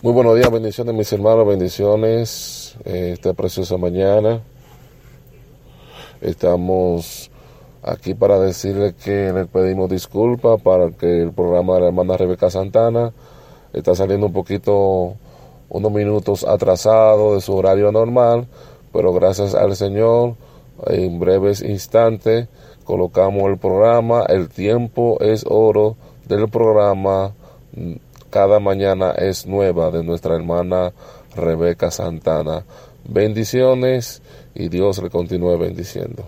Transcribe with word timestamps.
Muy 0.00 0.12
buenos 0.12 0.36
días, 0.36 0.48
bendiciones 0.48 0.94
mis 0.94 1.12
hermanos, 1.12 1.44
bendiciones 1.44 2.76
eh, 2.84 3.10
esta 3.14 3.32
preciosa 3.32 3.78
mañana. 3.78 4.40
Estamos 6.20 7.32
aquí 7.82 8.14
para 8.14 8.38
decirles 8.38 8.94
que 8.94 9.32
les 9.32 9.48
pedimos 9.48 9.90
disculpas 9.90 10.62
para 10.62 10.92
que 10.92 11.22
el 11.22 11.32
programa 11.32 11.74
de 11.74 11.80
la 11.80 11.86
hermana 11.88 12.16
Rebeca 12.16 12.48
Santana 12.48 13.12
está 13.72 13.96
saliendo 13.96 14.26
un 14.26 14.32
poquito, 14.32 15.16
unos 15.68 15.90
minutos 15.90 16.44
atrasado 16.44 17.34
de 17.34 17.40
su 17.40 17.56
horario 17.56 17.90
normal, 17.90 18.46
pero 18.92 19.12
gracias 19.12 19.56
al 19.56 19.74
Señor, 19.74 20.36
en 20.86 21.18
breves 21.18 21.60
instantes 21.60 22.46
colocamos 22.84 23.50
el 23.50 23.58
programa, 23.58 24.22
el 24.28 24.48
tiempo 24.48 25.18
es 25.20 25.44
oro 25.48 25.96
del 26.28 26.48
programa 26.48 27.32
cada 28.30 28.60
mañana 28.60 29.12
es 29.12 29.46
nueva 29.46 29.90
de 29.90 30.04
nuestra 30.04 30.34
hermana 30.34 30.92
Rebeca 31.34 31.90
Santana. 31.90 32.64
Bendiciones 33.04 34.22
y 34.54 34.68
Dios 34.68 35.02
le 35.02 35.08
continúe 35.08 35.56
bendiciendo. 35.56 36.24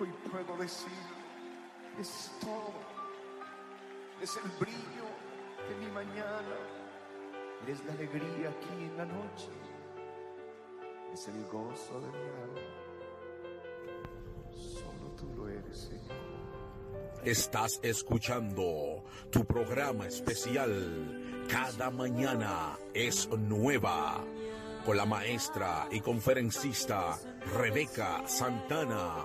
Hoy 0.00 0.08
puedo 0.30 0.62
decir, 0.62 0.88
es 2.00 2.30
todo, 2.40 2.72
es 4.22 4.36
el 4.36 4.50
brillo 4.60 5.08
de 5.68 5.84
mi 5.84 5.92
mañana, 5.92 6.56
es 7.66 7.84
la 7.84 7.92
alegría 7.92 8.48
aquí 8.48 8.84
en 8.84 8.96
la 8.96 9.04
noche 9.04 9.57
es 11.18 11.28
el 11.28 11.44
gozo 11.46 12.00
de 12.00 12.06
mi 12.12 12.28
alma. 12.42 12.60
Solo 14.52 15.10
tú 15.16 15.26
lo 15.36 15.48
eres, 15.48 15.76
Señor. 15.76 16.16
Estás 17.24 17.80
escuchando 17.82 19.04
tu 19.30 19.44
programa 19.44 20.06
especial 20.06 21.44
Cada 21.50 21.90
mañana 21.90 22.78
es 22.94 23.28
nueva 23.30 24.22
con 24.84 24.96
la 24.96 25.06
maestra 25.06 25.88
y 25.90 26.00
conferencista 26.00 27.18
Rebeca 27.56 28.22
Santana. 28.28 29.24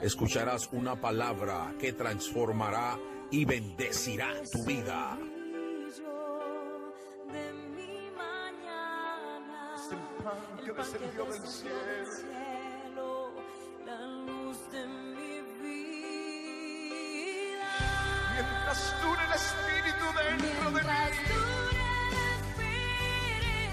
Escucharás 0.00 0.68
una 0.72 0.98
palabra 1.00 1.74
que 1.78 1.92
transformará 1.92 2.98
y 3.30 3.44
bendecirá 3.44 4.30
tu 4.50 4.64
vida. 4.64 5.18
Que 10.64 10.72
descendió 10.72 11.24
del 11.26 11.46
cielo. 11.46 13.30
la 13.84 14.00
luz 14.26 14.56
de 14.72 14.86
mi 14.86 15.40
vida. 15.60 16.94
Mientras 18.32 18.94
dure 19.02 19.22
el 19.24 19.32
Espíritu 19.34 20.04
dentro 20.16 20.24
de 20.24 20.30
mí, 20.40 20.48
dure 20.64 20.80
el 20.80 20.88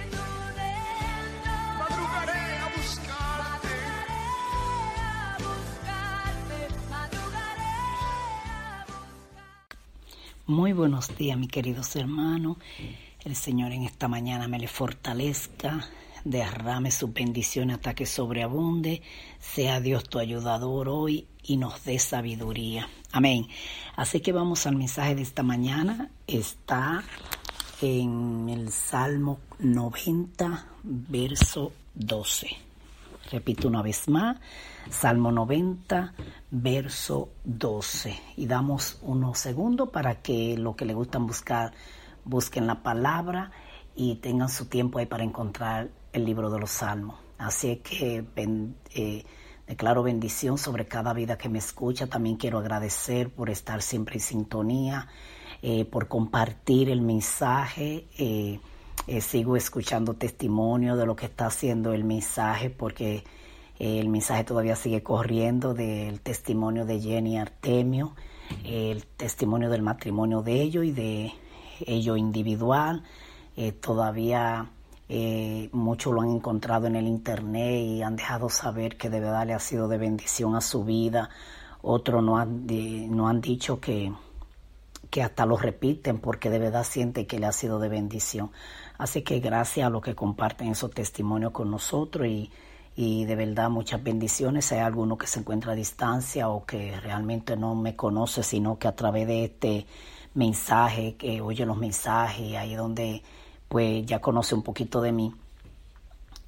Espíritu 0.02 0.22
dentro 0.58 1.54
madrugaré 1.80 2.44
a 2.58 2.68
buscarte. 2.76 3.76
a 5.00 5.38
buscarte, 5.40 6.58
madrugaré 6.90 7.72
a 8.52 8.86
buscarte. 8.86 9.78
Muy 10.48 10.72
buenos 10.74 11.06
días, 11.18 11.38
mis 11.38 11.50
queridos 11.50 11.96
hermanos. 11.96 12.58
El 13.24 13.36
Señor 13.38 13.72
en 13.72 13.84
esta 13.84 14.08
mañana 14.10 14.48
me 14.50 14.60
le 14.60 14.68
fortalezca, 14.68 15.88
derrame 16.24 16.92
sus 16.92 17.14
bendiciones 17.14 17.78
hasta 17.78 17.94
que 17.94 18.06
sobreabunde. 18.06 19.02
Sea 19.40 19.80
Dios 19.80 20.04
tu 20.10 20.20
ayudador 20.20 20.90
hoy 20.90 21.28
y 21.44 21.58
nos 21.58 21.84
dé 21.84 22.00
sabiduría. 22.00 22.88
Amén. 23.12 23.48
Así 23.96 24.22
que 24.22 24.32
vamos 24.32 24.66
al 24.66 24.76
mensaje 24.76 25.16
de 25.16 25.22
esta 25.22 25.44
mañana. 25.44 26.12
Está 26.28 27.04
en 27.82 28.50
el 28.50 28.72
Salmo 28.72 29.40
90, 29.60 30.68
verso 30.84 31.74
12. 31.96 32.48
Repito 33.32 33.68
una 33.68 33.82
vez 33.82 34.10
más, 34.10 34.38
Salmo 34.90 35.32
90, 35.32 36.14
verso 36.52 37.30
12. 37.44 38.20
Y 38.38 38.46
damos 38.46 39.00
unos 39.02 39.40
segundos 39.40 39.90
para 39.90 40.22
que 40.22 40.58
los 40.58 40.76
que 40.76 40.86
le 40.86 40.94
gustan 40.94 41.28
buscar, 41.28 41.74
busquen 42.26 42.68
la 42.68 42.84
palabra 42.84 43.52
y 43.96 44.16
tengan 44.16 44.50
su 44.50 44.66
tiempo 44.66 45.00
ahí 45.00 45.06
para 45.06 45.24
encontrar 45.24 45.90
el 46.14 46.26
libro 46.26 46.50
de 46.50 46.60
los 46.60 46.72
Salmos. 46.72 47.20
Así 47.38 47.78
que 47.78 48.24
eh, 48.94 49.26
declaro 49.68 50.04
bendición 50.04 50.58
sobre 50.58 50.86
cada 50.86 51.14
vida 51.14 51.38
que 51.38 51.50
me 51.50 51.60
escucha. 51.60 52.08
También 52.08 52.38
quiero 52.38 52.60
agradecer 52.60 53.34
por 53.34 53.50
estar 53.50 53.82
siempre 53.82 54.16
en 54.16 54.22
sintonía, 54.22 55.08
eh, 55.62 55.86
por 55.86 56.08
compartir 56.08 56.90
el 56.90 57.02
mensaje. 57.02 58.08
eh, 58.18 58.60
sigo 59.22 59.56
escuchando 59.56 60.14
testimonio 60.14 60.96
de 60.96 61.08
lo 61.08 61.16
que 61.16 61.26
está 61.26 61.48
haciendo 61.48 61.94
el 61.94 62.04
mensaje 62.04 62.70
porque 62.70 63.24
el 63.80 64.10
mensaje 64.10 64.44
todavía 64.44 64.76
sigue 64.76 65.02
corriendo 65.02 65.74
del 65.74 66.22
testimonio 66.22 66.86
de 66.86 67.00
Jenny 67.00 67.40
Artemio, 67.40 68.16
el 68.64 69.08
testimonio 69.08 69.72
del 69.72 69.82
matrimonio 69.82 70.44
de 70.44 70.62
ellos 70.62 70.86
y 70.86 70.92
de 70.92 71.34
ello 71.88 72.16
individual. 72.16 73.04
Todavía 73.80 74.70
eh, 75.14 75.68
muchos 75.74 76.14
lo 76.14 76.22
han 76.22 76.30
encontrado 76.30 76.88
en 76.88 76.96
el 76.96 77.06
internet 77.06 77.82
y 77.86 78.02
han 78.02 78.16
dejado 78.16 78.48
saber 78.48 78.96
que 78.96 79.10
de 79.10 79.20
verdad 79.20 79.46
le 79.46 79.54
ha 79.54 79.60
sido 79.60 79.90
de 79.90 79.98
bendición 79.98 80.56
a 80.56 80.62
su 80.62 80.86
vida. 80.86 81.30
Otros 81.82 82.24
no 82.24 82.38
han, 82.38 82.66
no 83.14 83.28
han 83.28 83.42
dicho 83.42 83.82
que, 83.82 84.14
que 85.10 85.22
hasta 85.22 85.46
lo 85.46 85.58
repiten 85.58 86.20
porque 86.20 86.50
de 86.50 86.60
verdad 86.60 86.86
siente 86.86 87.28
que 87.28 87.40
le 87.40 87.46
ha 87.46 87.52
sido 87.52 87.78
de 87.78 87.90
bendición. 87.90 88.52
Así 88.98 89.22
que 89.22 89.42
gracias 89.42 89.86
a 89.86 89.90
los 89.90 90.02
que 90.02 90.16
comparten 90.16 90.70
esos 90.70 90.92
testimonios 90.92 91.52
con 91.52 91.70
nosotros 91.70 92.26
y, 92.28 92.50
y 92.96 93.26
de 93.26 93.36
verdad 93.36 93.70
muchas 93.70 94.02
bendiciones. 94.02 94.64
Si 94.64 94.76
hay 94.76 94.80
alguno 94.80 95.18
que 95.18 95.28
se 95.28 95.42
encuentra 95.42 95.74
a 95.74 95.76
distancia 95.76 96.48
o 96.48 96.66
que 96.66 96.98
realmente 97.02 97.58
no 97.58 97.76
me 97.76 97.98
conoce, 97.98 98.44
sino 98.44 98.80
que 98.80 98.88
a 98.88 98.96
través 98.96 99.28
de 99.28 99.44
este 99.44 99.86
mensaje, 100.36 101.16
que 101.18 101.42
oye 101.42 101.66
los 101.66 101.76
mensajes, 101.76 102.56
ahí 102.56 102.76
donde 102.76 103.22
pues 103.72 104.06
ya 104.06 104.20
conoce 104.20 104.54
un 104.54 104.62
poquito 104.64 105.00
de 105.00 105.14
mí 105.14 105.34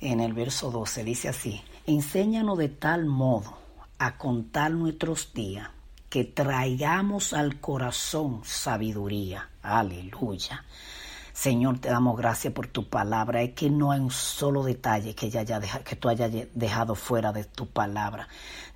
En 0.00 0.20
el 0.20 0.32
verso 0.32 0.70
12 0.70 1.04
dice 1.04 1.28
así, 1.28 1.60
enséñanos 1.86 2.56
de 2.56 2.68
tal 2.68 3.06
modo 3.06 3.58
a 3.98 4.16
contar 4.16 4.70
nuestros 4.70 5.32
días 5.34 5.70
que 6.08 6.24
traigamos 6.24 7.32
al 7.32 7.60
corazón 7.60 8.40
sabiduría. 8.44 9.50
Aleluya. 9.62 10.64
Señor, 11.38 11.78
te 11.78 11.88
damos 11.88 12.16
gracias 12.16 12.52
por 12.52 12.66
tu 12.66 12.88
palabra. 12.88 13.42
Es 13.42 13.52
que 13.52 13.70
no 13.70 13.92
hay 13.92 14.00
un 14.00 14.10
solo 14.10 14.64
detalle 14.64 15.14
que, 15.14 15.26
ella 15.26 15.42
haya 15.42 15.60
que 15.60 15.94
tú 15.94 16.08
hayas 16.08 16.32
dejado 16.52 16.96
fuera 16.96 17.32
de 17.32 17.44
tu 17.44 17.68
palabra. 17.68 18.26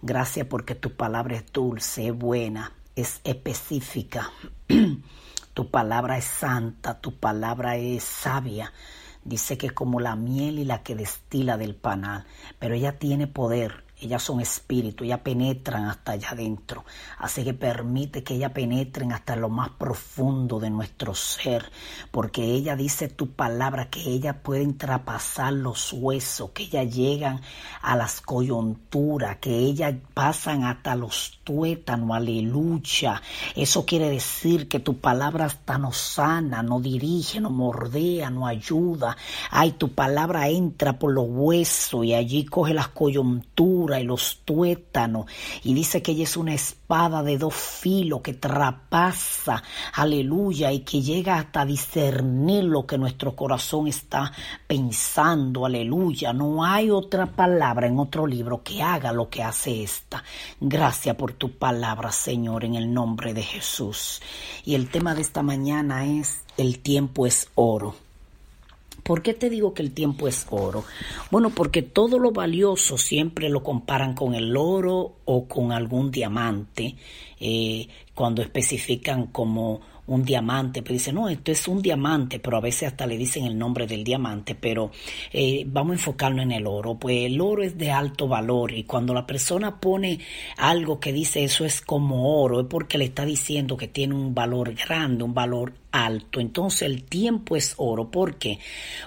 Gracias 0.01 0.47
porque 0.47 0.77
tu 0.77 0.95
palabra 0.95 1.35
es 1.35 1.53
dulce, 1.53 2.07
es 2.07 2.17
buena, 2.17 2.71
es 2.95 3.21
específica. 3.25 4.31
tu 5.55 5.71
palabra 5.73 6.19
es 6.19 6.25
santa, 6.25 7.01
tu 7.01 7.17
palabra 7.17 7.75
es 7.79 8.05
sabia. 8.05 8.73
Dice 9.25 9.59
que 9.59 9.67
es 9.67 9.73
como 9.73 9.99
la 9.99 10.15
miel 10.15 10.61
y 10.61 10.65
la 10.65 10.85
que 10.85 10.95
destila 10.95 11.57
del 11.57 11.75
panal, 11.75 12.27
pero 12.61 12.77
ella 12.77 12.97
tiene 12.97 13.27
poder. 13.27 13.83
Ellas 14.03 14.23
son 14.23 14.41
espíritu, 14.41 15.05
ellas 15.05 15.21
penetran 15.21 15.85
hasta 15.85 16.13
allá 16.13 16.31
adentro. 16.31 16.85
Así 17.19 17.45
que 17.45 17.55
permite 17.55 18.25
que 18.25 18.35
ellas 18.35 18.51
penetren 18.53 19.13
hasta 19.13 19.37
lo 19.37 19.49
más 19.49 19.71
profundo 19.71 20.59
de 20.59 20.71
nuestro 20.71 21.15
ser. 21.15 21.71
Porque 22.11 22.43
ella 22.43 22.75
dice 22.75 23.09
tu 23.09 23.31
palabra 23.31 23.91
que 23.91 24.01
ellas 24.01 24.37
pueden 24.43 24.77
traspasar 24.77 25.53
los 25.53 25.93
huesos, 25.93 26.51
que 26.51 26.65
ellas 26.65 26.93
llegan 26.93 27.41
a 27.81 27.95
las 27.97 28.21
coyunturas, 28.21 29.37
que 29.37 29.57
ellas 29.57 29.95
pasan 30.15 30.65
hasta 30.65 30.97
los 30.97 31.41
tuétanos. 31.45 32.11
Aleluya. 32.11 33.23
Eso 33.55 33.87
quiere 33.87 34.11
decir 34.11 34.69
que 34.69 34.81
tu 34.81 34.99
palabra 34.99 35.45
hasta 35.45 35.79
nos 35.79 35.97
sana, 35.97 36.63
nos 36.63 36.83
dirige, 36.83 37.41
nos 37.41 37.53
mordea, 37.53 38.31
nos 38.31 38.49
ayuda. 38.49 39.17
Ay, 39.51 39.73
tu 39.73 39.91
palabra 39.93 40.49
entra 40.49 40.99
por 40.99 41.13
los 41.13 41.27
huesos 41.29 42.05
y 42.05 42.15
allí 42.15 42.45
coge 42.45 42.75
las 42.75 42.89
coyunturas 42.89 43.92
y 44.01 44.05
los 44.05 44.41
tuétanos. 44.45 45.27
Y 45.65 45.75
dice 45.75 46.03
que 46.03 46.13
ella 46.13 46.25
es 46.25 46.37
una 46.37 46.55
espada 46.55 47.23
de 47.23 47.39
dos 47.39 47.55
filos 47.55 48.21
que 48.23 48.35
traspasa, 48.35 49.63
aleluya, 49.95 50.73
y 50.73 50.81
que 50.81 51.01
llega 51.01 51.37
hasta 51.37 51.65
discernir 51.65 52.65
lo 52.65 52.87
que 52.87 52.99
nuestro 52.99 53.35
corazón 53.35 53.89
está 53.89 54.33
pensando, 54.67 55.67
aleluya. 55.67 56.33
No 56.33 56.65
hay 56.65 56.91
otra 56.91 57.27
palabra 57.27 57.87
en 57.87 57.99
otro 57.99 58.27
libro 58.27 58.63
que 58.63 58.83
haga 58.83 59.13
lo 59.13 59.29
que 59.29 59.43
hace 59.43 59.83
esta. 59.83 60.23
Gracias 60.61 61.17
por 61.17 61.33
tu 61.33 61.53
palabra, 61.53 62.13
Señor, 62.13 62.65
en 62.65 62.75
el 62.75 62.93
nombre 62.93 63.35
de 63.35 63.43
Jesús. 63.43 64.21
Y 64.65 64.75
el 64.75 64.91
tema 64.91 65.15
de 65.15 65.23
esta 65.23 65.43
mañana 65.43 66.07
es 66.07 66.45
el 66.57 66.81
tiempo 66.81 67.27
es 67.27 67.49
oro. 67.55 68.02
¿Por 69.03 69.23
qué 69.23 69.35
te 69.35 69.51
digo 69.51 69.75
que 69.75 69.83
el 69.83 69.93
tiempo 69.93 70.29
es 70.29 70.47
oro? 70.51 70.85
Bueno, 71.31 71.51
porque 71.51 71.83
todo 71.83 72.19
lo 72.19 72.31
valioso 72.31 72.97
siempre 72.99 73.49
lo 73.49 73.63
comparan 73.63 74.15
con 74.15 74.35
el 74.35 74.57
oro 74.57 75.17
o 75.25 75.49
con 75.49 75.73
algún 75.73 76.11
diamante, 76.11 76.95
eh, 77.41 77.89
cuando 78.15 78.43
especifican 78.43 79.27
como 79.27 79.81
un 80.15 80.25
diamante, 80.25 80.83
pero 80.83 80.95
dicen, 80.95 81.15
no, 81.15 81.29
esto 81.29 81.53
es 81.53 81.67
un 81.69 81.83
diamante, 81.83 82.39
pero 82.39 82.57
a 82.57 82.61
veces 82.61 82.89
hasta 82.89 83.07
le 83.07 83.17
dicen 83.17 83.45
el 83.45 83.59
nombre 83.59 83.87
del 83.87 84.05
diamante, 84.05 84.55
pero 84.55 84.91
eh, 85.33 85.65
vamos 85.67 85.93
a 85.93 85.95
enfocarnos 85.95 86.45
en 86.45 86.53
el 86.53 86.67
oro, 86.67 86.97
pues 86.99 87.27
el 87.27 87.41
oro 87.41 87.63
es 87.63 87.77
de 87.79 87.91
alto 87.91 88.29
valor 88.29 88.73
y 88.73 88.85
cuando 88.85 89.15
la 89.15 89.27
persona 89.27 89.81
pone 89.81 90.19
algo 90.57 91.01
que 91.01 91.13
dice 91.13 91.45
eso 91.45 91.65
es 91.65 91.81
como 91.81 92.43
oro, 92.43 92.61
es 92.61 92.67
porque 92.67 92.99
le 92.99 93.05
está 93.05 93.25
diciendo 93.25 93.77
que 93.77 93.89
tiene 93.89 94.15
un 94.15 94.35
valor 94.35 94.75
grande, 94.75 95.25
un 95.25 95.35
valor 95.35 95.75
alto. 95.93 96.41
Entonces 96.41 96.83
el 96.83 97.05
tiempo 97.05 97.55
es 97.55 97.75
oro. 97.77 98.11
¿Por 98.11 98.37
qué? 98.37 98.59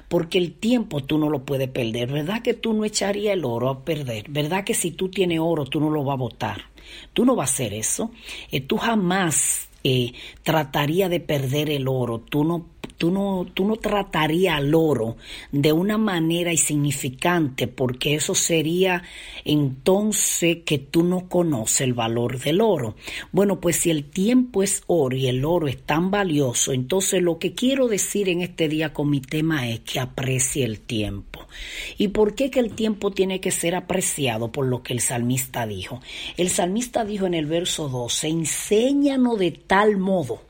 Porque 0.07 0.37
el 0.37 0.53
tiempo 0.53 1.03
tú 1.03 1.17
no 1.17 1.29
lo 1.29 1.43
puedes 1.43 1.67
perder. 1.67 2.11
¿Verdad 2.11 2.41
que 2.41 2.53
tú 2.53 2.73
no 2.73 2.85
echarías 2.85 3.33
el 3.33 3.43
oro 3.43 3.69
a 3.69 3.83
perder? 3.83 4.29
¿Verdad 4.29 4.63
que 4.63 4.73
si 4.73 4.91
tú 4.91 5.09
tienes 5.09 5.39
oro 5.41 5.65
tú 5.65 5.79
no 5.79 5.89
lo 5.89 6.03
vas 6.03 6.13
a 6.13 6.17
botar? 6.17 6.61
Tú 7.13 7.25
no 7.25 7.35
vas 7.35 7.49
a 7.49 7.53
hacer 7.53 7.73
eso. 7.73 8.11
Eh, 8.51 8.61
tú 8.61 8.77
jamás 8.77 9.67
eh, 9.87 10.13
trataría 10.41 11.09
de 11.09 11.19
perder 11.19 11.69
el 11.69 11.87
oro. 11.87 12.19
Tú 12.19 12.43
no 12.43 12.65
Tú 12.97 13.12
no, 13.12 13.45
tú 13.53 13.65
no 13.65 13.75
tratarías 13.75 14.57
al 14.57 14.74
oro 14.74 15.18
de 15.51 15.74
una 15.74 15.97
manera 15.97 16.51
insignificante 16.51 17.68
porque 17.68 18.15
eso 18.15 18.36
sería 18.36 19.03
entonces 19.44 20.59
que 20.65 20.77
tú 20.77 21.03
no 21.03 21.27
conoces 21.27 21.81
el 21.81 21.94
valor 21.94 22.39
del 22.39 22.62
oro. 22.62 22.95
Bueno, 23.31 23.59
pues 23.59 23.77
si 23.77 23.89
el 23.92 24.06
tiempo 24.06 24.63
es 24.63 24.83
oro 24.88 25.15
y 25.15 25.27
el 25.27 25.44
oro 25.44 25.68
es 25.68 25.81
tan 25.81 26.12
valioso, 26.12 26.71
entonces 26.71 27.21
lo 27.21 27.38
que 27.38 27.53
quiero 27.53 27.88
decir 27.88 28.30
en 28.30 28.42
este 28.42 28.69
día 28.69 28.94
con 28.94 29.09
mi 29.09 29.21
tema 29.21 29.68
es 29.68 29.81
que 29.81 30.00
aprecie 30.00 30.63
el 30.63 30.80
tiempo. 30.80 31.48
¿Y 31.98 32.09
por 32.09 32.36
qué 32.36 32.50
que 32.50 32.59
el 32.59 32.74
tiempo 32.74 33.12
tiene 33.12 33.39
que 33.39 33.51
ser 33.51 33.75
apreciado? 33.75 34.51
Por 34.51 34.65
lo 34.65 34.83
que 34.83 34.94
el 34.94 35.01
salmista 35.01 35.68
dijo. 35.68 36.01
El 36.38 36.50
salmista 36.50 37.06
dijo 37.06 37.25
en 37.25 37.33
el 37.33 37.45
verso 37.45 37.89
12, 37.89 38.27
enséñanos 38.27 39.39
de 39.39 39.51
tal 39.51 39.98
modo 39.98 40.41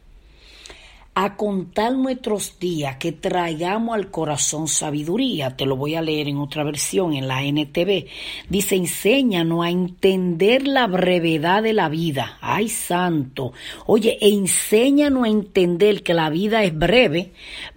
a 1.17 1.37
contar 1.37 1.93
nuestros 1.93 2.59
días 2.59 2.97
que 2.97 3.13
traigamos 3.13 3.95
al 3.95 4.11
corazón 4.11 4.67
sabiduría. 4.67 5.55
Te 5.55 5.65
lo 5.65 5.77
voy 5.77 5.95
a 5.95 6.01
leer 6.01 6.27
en 6.27 6.37
otra 6.37 6.65
versión, 6.65 7.13
en 7.13 7.29
la 7.29 7.41
NTV. 7.41 8.05
Dice, 8.49 8.75
enséñanos 8.75 9.65
a 9.65 9.69
entender 9.69 10.67
la 10.67 10.87
brevedad 10.87 11.63
de 11.63 11.71
la 11.71 11.87
vida. 11.87 12.37
Ay, 12.41 12.67
santo. 12.67 13.53
Oye, 13.85 14.17
enséñanos 14.19 15.23
a 15.23 15.29
entender 15.29 16.03
que 16.03 16.13
la 16.13 16.29
vida 16.29 16.65
es 16.65 16.77
breve 16.77 17.31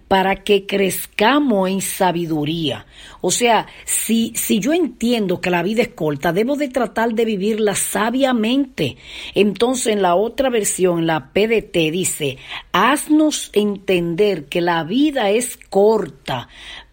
para 0.09 0.43
que 0.43 0.65
crezcamos 0.65 1.69
en 1.69 1.81
sabiduría. 1.81 2.87
O 3.21 3.29
sea, 3.29 3.67
si, 3.85 4.33
si 4.35 4.59
yo 4.59 4.73
entiendo 4.73 5.39
que 5.39 5.51
la 5.51 5.61
vida 5.61 5.83
es 5.83 5.89
corta, 5.89 6.33
debo 6.33 6.57
de 6.57 6.67
tratar 6.67 7.13
de 7.13 7.25
vivirla 7.25 7.75
sabiamente. 7.75 8.97
Entonces, 9.35 9.93
en 9.93 10.01
la 10.01 10.15
otra 10.15 10.49
versión, 10.49 11.05
la 11.05 11.31
PDT 11.31 11.91
dice, 11.91 12.39
haznos 12.71 13.51
entender 13.53 14.45
que 14.45 14.61
la 14.61 14.83
vida 14.83 15.29
es 15.29 15.57
corta 15.69 16.49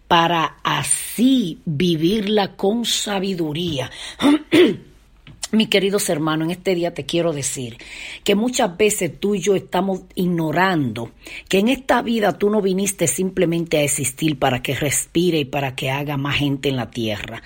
para 0.09 0.59
así 0.63 1.63
vivirla 1.65 2.55
con 2.55 2.85
sabiduría. 2.85 3.91
Mis 5.53 5.69
queridos 5.69 6.09
hermanos, 6.09 6.47
en 6.47 6.51
este 6.51 6.75
día 6.75 6.93
te 6.93 7.07
quiero 7.07 7.33
decir 7.33 7.79
que 8.25 8.35
muchas 8.35 8.77
veces 8.77 9.21
tú 9.21 9.37
y 9.37 9.41
yo 9.41 9.55
estamos 9.55 10.01
ignorando 10.17 11.13
que 11.49 11.61
en 11.61 11.69
esta 11.69 12.03
vida 12.03 12.37
tú 12.37 12.51
no 12.51 12.61
viniste 12.61 13.07
simplemente 13.07 13.79
a 13.79 13.83
existir 13.83 14.41
para 14.41 14.61
que 14.61 14.75
respire 14.75 15.39
y 15.39 15.45
para 15.45 15.77
que 15.77 15.89
haga 15.89 16.17
más 16.17 16.37
gente 16.37 16.69
en 16.69 16.77
la 16.77 16.91
tierra. 16.91 17.43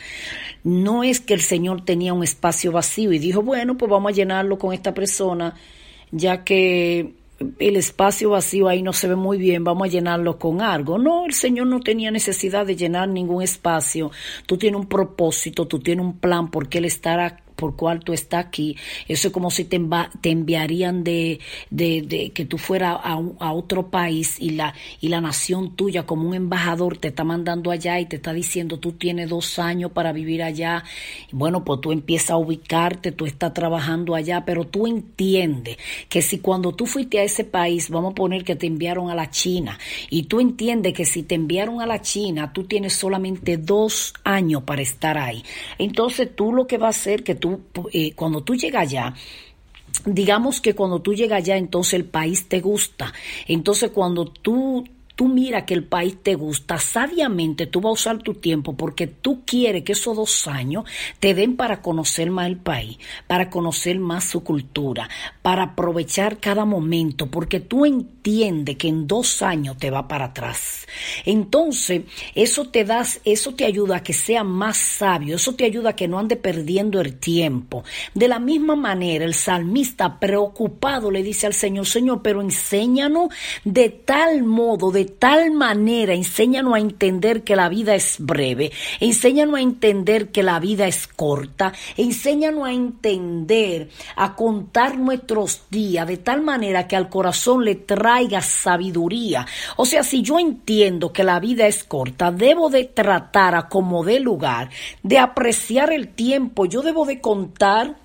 No 0.64 1.05
es 1.05 1.20
que 1.20 1.35
el 1.35 1.43
Señor 1.43 1.85
tenía 1.85 2.14
un 2.14 2.25
espacio 2.25 2.73
vacío 2.73 3.12
y 3.12 3.19
dijo, 3.19 3.43
bueno, 3.43 3.76
pues 3.76 3.91
vamos 3.91 4.12
a 4.12 4.14
llenarlo 4.14 4.58
con 4.58 4.73
esta 4.73 4.94
persona, 4.94 5.55
ya 6.11 6.43
que 6.43 7.12
el 7.58 7.76
espacio 7.76 8.31
vacío 8.31 8.69
ahí 8.69 8.82
no 8.82 8.94
se 8.94 9.08
ve 9.08 9.17
muy 9.17 9.37
bien, 9.37 9.62
vamos 9.62 9.88
a 9.88 9.91
llenarlo 9.91 10.38
con 10.38 10.62
algo. 10.62 10.99
No, 10.99 11.26
el 11.26 11.35
Señor 11.35 11.67
no 11.67 11.81
tenía 11.81 12.11
necesidad 12.11 12.64
de 12.64 12.76
llenar 12.76 13.08
ningún 13.08 13.43
espacio. 13.43 14.11
Tú 14.47 14.56
tienes 14.56 14.81
un 14.81 14.88
propósito, 14.88 15.67
tú 15.67 15.79
tienes 15.81 16.05
un 16.05 16.19
plan 16.19 16.50
porque 16.50 16.79
Él 16.79 16.87
estará 16.87 17.38
por 17.61 17.77
cual 17.77 18.01
tú 18.01 18.15
estás 18.15 18.47
aquí. 18.47 18.75
Eso 19.07 19.29
es 19.29 19.35
como 19.35 19.51
si 19.51 19.65
te, 19.65 19.77
enviarían 20.23 21.05
de, 21.05 21.39
que 21.71 22.47
tú 22.49 22.57
fueras 22.57 22.99
a, 23.05 23.52
otro 23.52 23.90
país 23.90 24.40
y 24.40 24.50
la, 24.50 24.75
y 25.00 25.09
la 25.09 25.21
nación 25.21 25.76
tuya 25.76 26.07
como 26.07 26.26
un 26.26 26.35
embajador 26.35 26.97
te 26.97 27.09
está 27.09 27.23
mandando 27.23 27.71
allá 27.71 28.00
y 28.00 28.07
te 28.07 28.17
está 28.17 28.33
diciendo 28.33 28.79
tú 28.79 28.93
tienes 28.93 29.29
dos 29.29 29.59
años 29.59 29.93
para 29.93 30.12
vivir 30.12 30.43
allá. 30.43 30.85
Bueno, 31.33 31.62
pues 31.62 31.83
tú 31.83 31.93
empiezas 31.93 32.31
a 32.31 32.37
ubicarte, 32.38 33.12
tú 33.12 33.26
estás 33.26 33.52
trabajando 33.52 34.14
allá, 34.14 34.47
pero 34.47 34.64
tú 34.64 34.87
entiendes 34.87 35.76
que 36.09 36.23
si 36.23 36.38
cuando 36.38 36.73
tú 36.73 36.87
fuiste 36.87 37.19
a 37.19 37.25
ese 37.25 37.45
país, 37.45 37.90
vamos 37.90 38.12
a 38.12 38.14
poner 38.14 38.43
que 38.43 38.57
te 38.57 38.67
enviaron 38.67 39.11
a 39.11 39.14
la 39.14 39.29
China, 39.29 39.79
y 40.09 40.23
tú 40.23 40.40
entiendes 40.40 40.95
que 40.95 41.05
si 41.05 41.25
te 41.25 41.35
enviaron 41.35 41.83
a 41.83 41.87
la 41.87 42.00
China, 42.00 42.55
tú 42.55 42.64
tienes 42.64 42.95
solamente 42.95 43.59
dos 43.59 44.14
años 44.25 44.62
para 44.62 44.81
estar 44.81 45.19
ahí. 45.19 45.43
Entonces 45.79 46.35
tú 46.35 46.52
lo 46.55 46.67
que 46.67 46.79
va 46.79 46.87
a 46.87 46.90
hacer 46.90 47.25
que 47.25 47.35
tú, 47.35 47.50
eh, 47.92 48.12
cuando 48.14 48.42
tú 48.42 48.54
llegas 48.54 48.83
allá, 48.83 49.14
digamos 50.04 50.61
que 50.61 50.75
cuando 50.75 51.00
tú 51.00 51.14
llegas 51.14 51.38
allá, 51.38 51.57
entonces 51.57 51.95
el 51.95 52.04
país 52.04 52.49
te 52.49 52.61
gusta. 52.61 53.12
Entonces 53.47 53.90
cuando 53.90 54.26
tú 54.26 54.85
tú 55.21 55.29
mira 55.29 55.67
que 55.67 55.75
el 55.75 55.85
país 55.85 56.17
te 56.23 56.35
gusta, 56.35 56.79
sabiamente 56.79 57.67
tú 57.67 57.83
vas 57.83 57.91
a 57.91 57.93
usar 57.93 58.23
tu 58.23 58.33
tiempo 58.33 58.75
porque 58.75 59.07
tú 59.07 59.43
quieres 59.45 59.83
que 59.83 59.93
esos 59.93 60.17
dos 60.17 60.49
años 60.49 60.85
te 61.19 61.35
den 61.35 61.59
para 61.59 61.83
conocer 61.83 62.31
más 62.31 62.47
el 62.47 62.57
país, 62.57 62.97
para 63.27 63.50
conocer 63.50 63.99
más 63.99 64.25
su 64.25 64.43
cultura, 64.43 65.11
para 65.43 65.65
aprovechar 65.65 66.39
cada 66.39 66.65
momento, 66.65 67.27
porque 67.27 67.61
tú 67.61 67.85
entiendes 67.85 68.79
que 68.79 68.89
en 68.89 69.07
dos 69.07 69.43
años 69.43 69.77
te 69.77 69.91
va 69.91 70.09
para 70.09 70.25
atrás. 70.25 70.87
Entonces, 71.27 72.05
eso 72.35 72.71
te 72.71 72.87
das, 72.87 73.21
eso 73.27 73.55
te 73.55 73.67
ayuda 73.67 73.97
a 73.97 74.03
que 74.03 74.15
sea 74.15 74.43
más 74.43 74.79
sabio, 74.79 75.37
eso 75.37 75.55
te 75.55 75.67
ayuda 75.67 75.91
a 75.91 75.97
que 75.97 76.09
no 76.09 76.19
ande 76.19 76.37
perdiendo 76.37 76.99
el 76.99 77.19
tiempo. 77.19 77.85
De 78.15 78.27
la 78.27 78.39
misma 78.39 78.75
manera, 78.75 79.27
el 79.27 79.35
salmista 79.35 80.19
preocupado 80.19 81.11
le 81.11 81.23
dice 81.23 81.47
al 81.47 81.53
Señor, 81.53 81.87
Señor, 81.87 82.23
pero 82.23 82.41
enséñanos 82.41 83.29
de 83.65 83.91
tal 83.91 84.45
modo, 84.45 84.91
de 84.91 85.10
tal 85.11 85.50
manera, 85.50 86.14
enséñanos 86.14 86.75
a 86.75 86.79
entender 86.79 87.43
que 87.43 87.57
la 87.57 87.69
vida 87.69 87.95
es 87.95 88.17
breve, 88.19 88.73
enséñanos 89.00 89.57
a 89.57 89.61
entender 89.61 90.31
que 90.31 90.43
la 90.43 90.59
vida 90.59 90.87
es 90.87 91.07
corta, 91.07 91.73
enséñanos 91.97 92.67
a 92.67 92.73
entender, 92.73 93.88
a 94.17 94.35
contar 94.35 94.99
nuestros 94.99 95.62
días 95.71 96.07
de 96.07 96.17
tal 96.17 96.43
manera 96.43 96.88
que 96.88 96.97
al 96.97 97.09
corazón 97.09 97.64
le 97.64 97.75
traiga 97.75 98.40
sabiduría. 98.40 99.47
O 99.76 99.85
sea, 99.85 100.02
si 100.02 100.23
yo 100.23 100.38
entiendo 100.38 101.12
que 101.12 101.25
la 101.25 101.40
vida 101.40 101.67
es 101.67 101.85
corta, 101.85 102.33
debo 102.33 102.71
de 102.71 102.85
tratar 102.85 103.55
a 103.55 103.69
como 103.69 104.05
dé 104.05 104.21
lugar, 104.21 104.71
de 105.02 105.19
apreciar 105.19 105.93
el 105.93 106.09
tiempo, 106.09 106.67
yo 106.67 106.83
debo 106.83 107.05
de 107.05 107.21
contar 107.21 107.97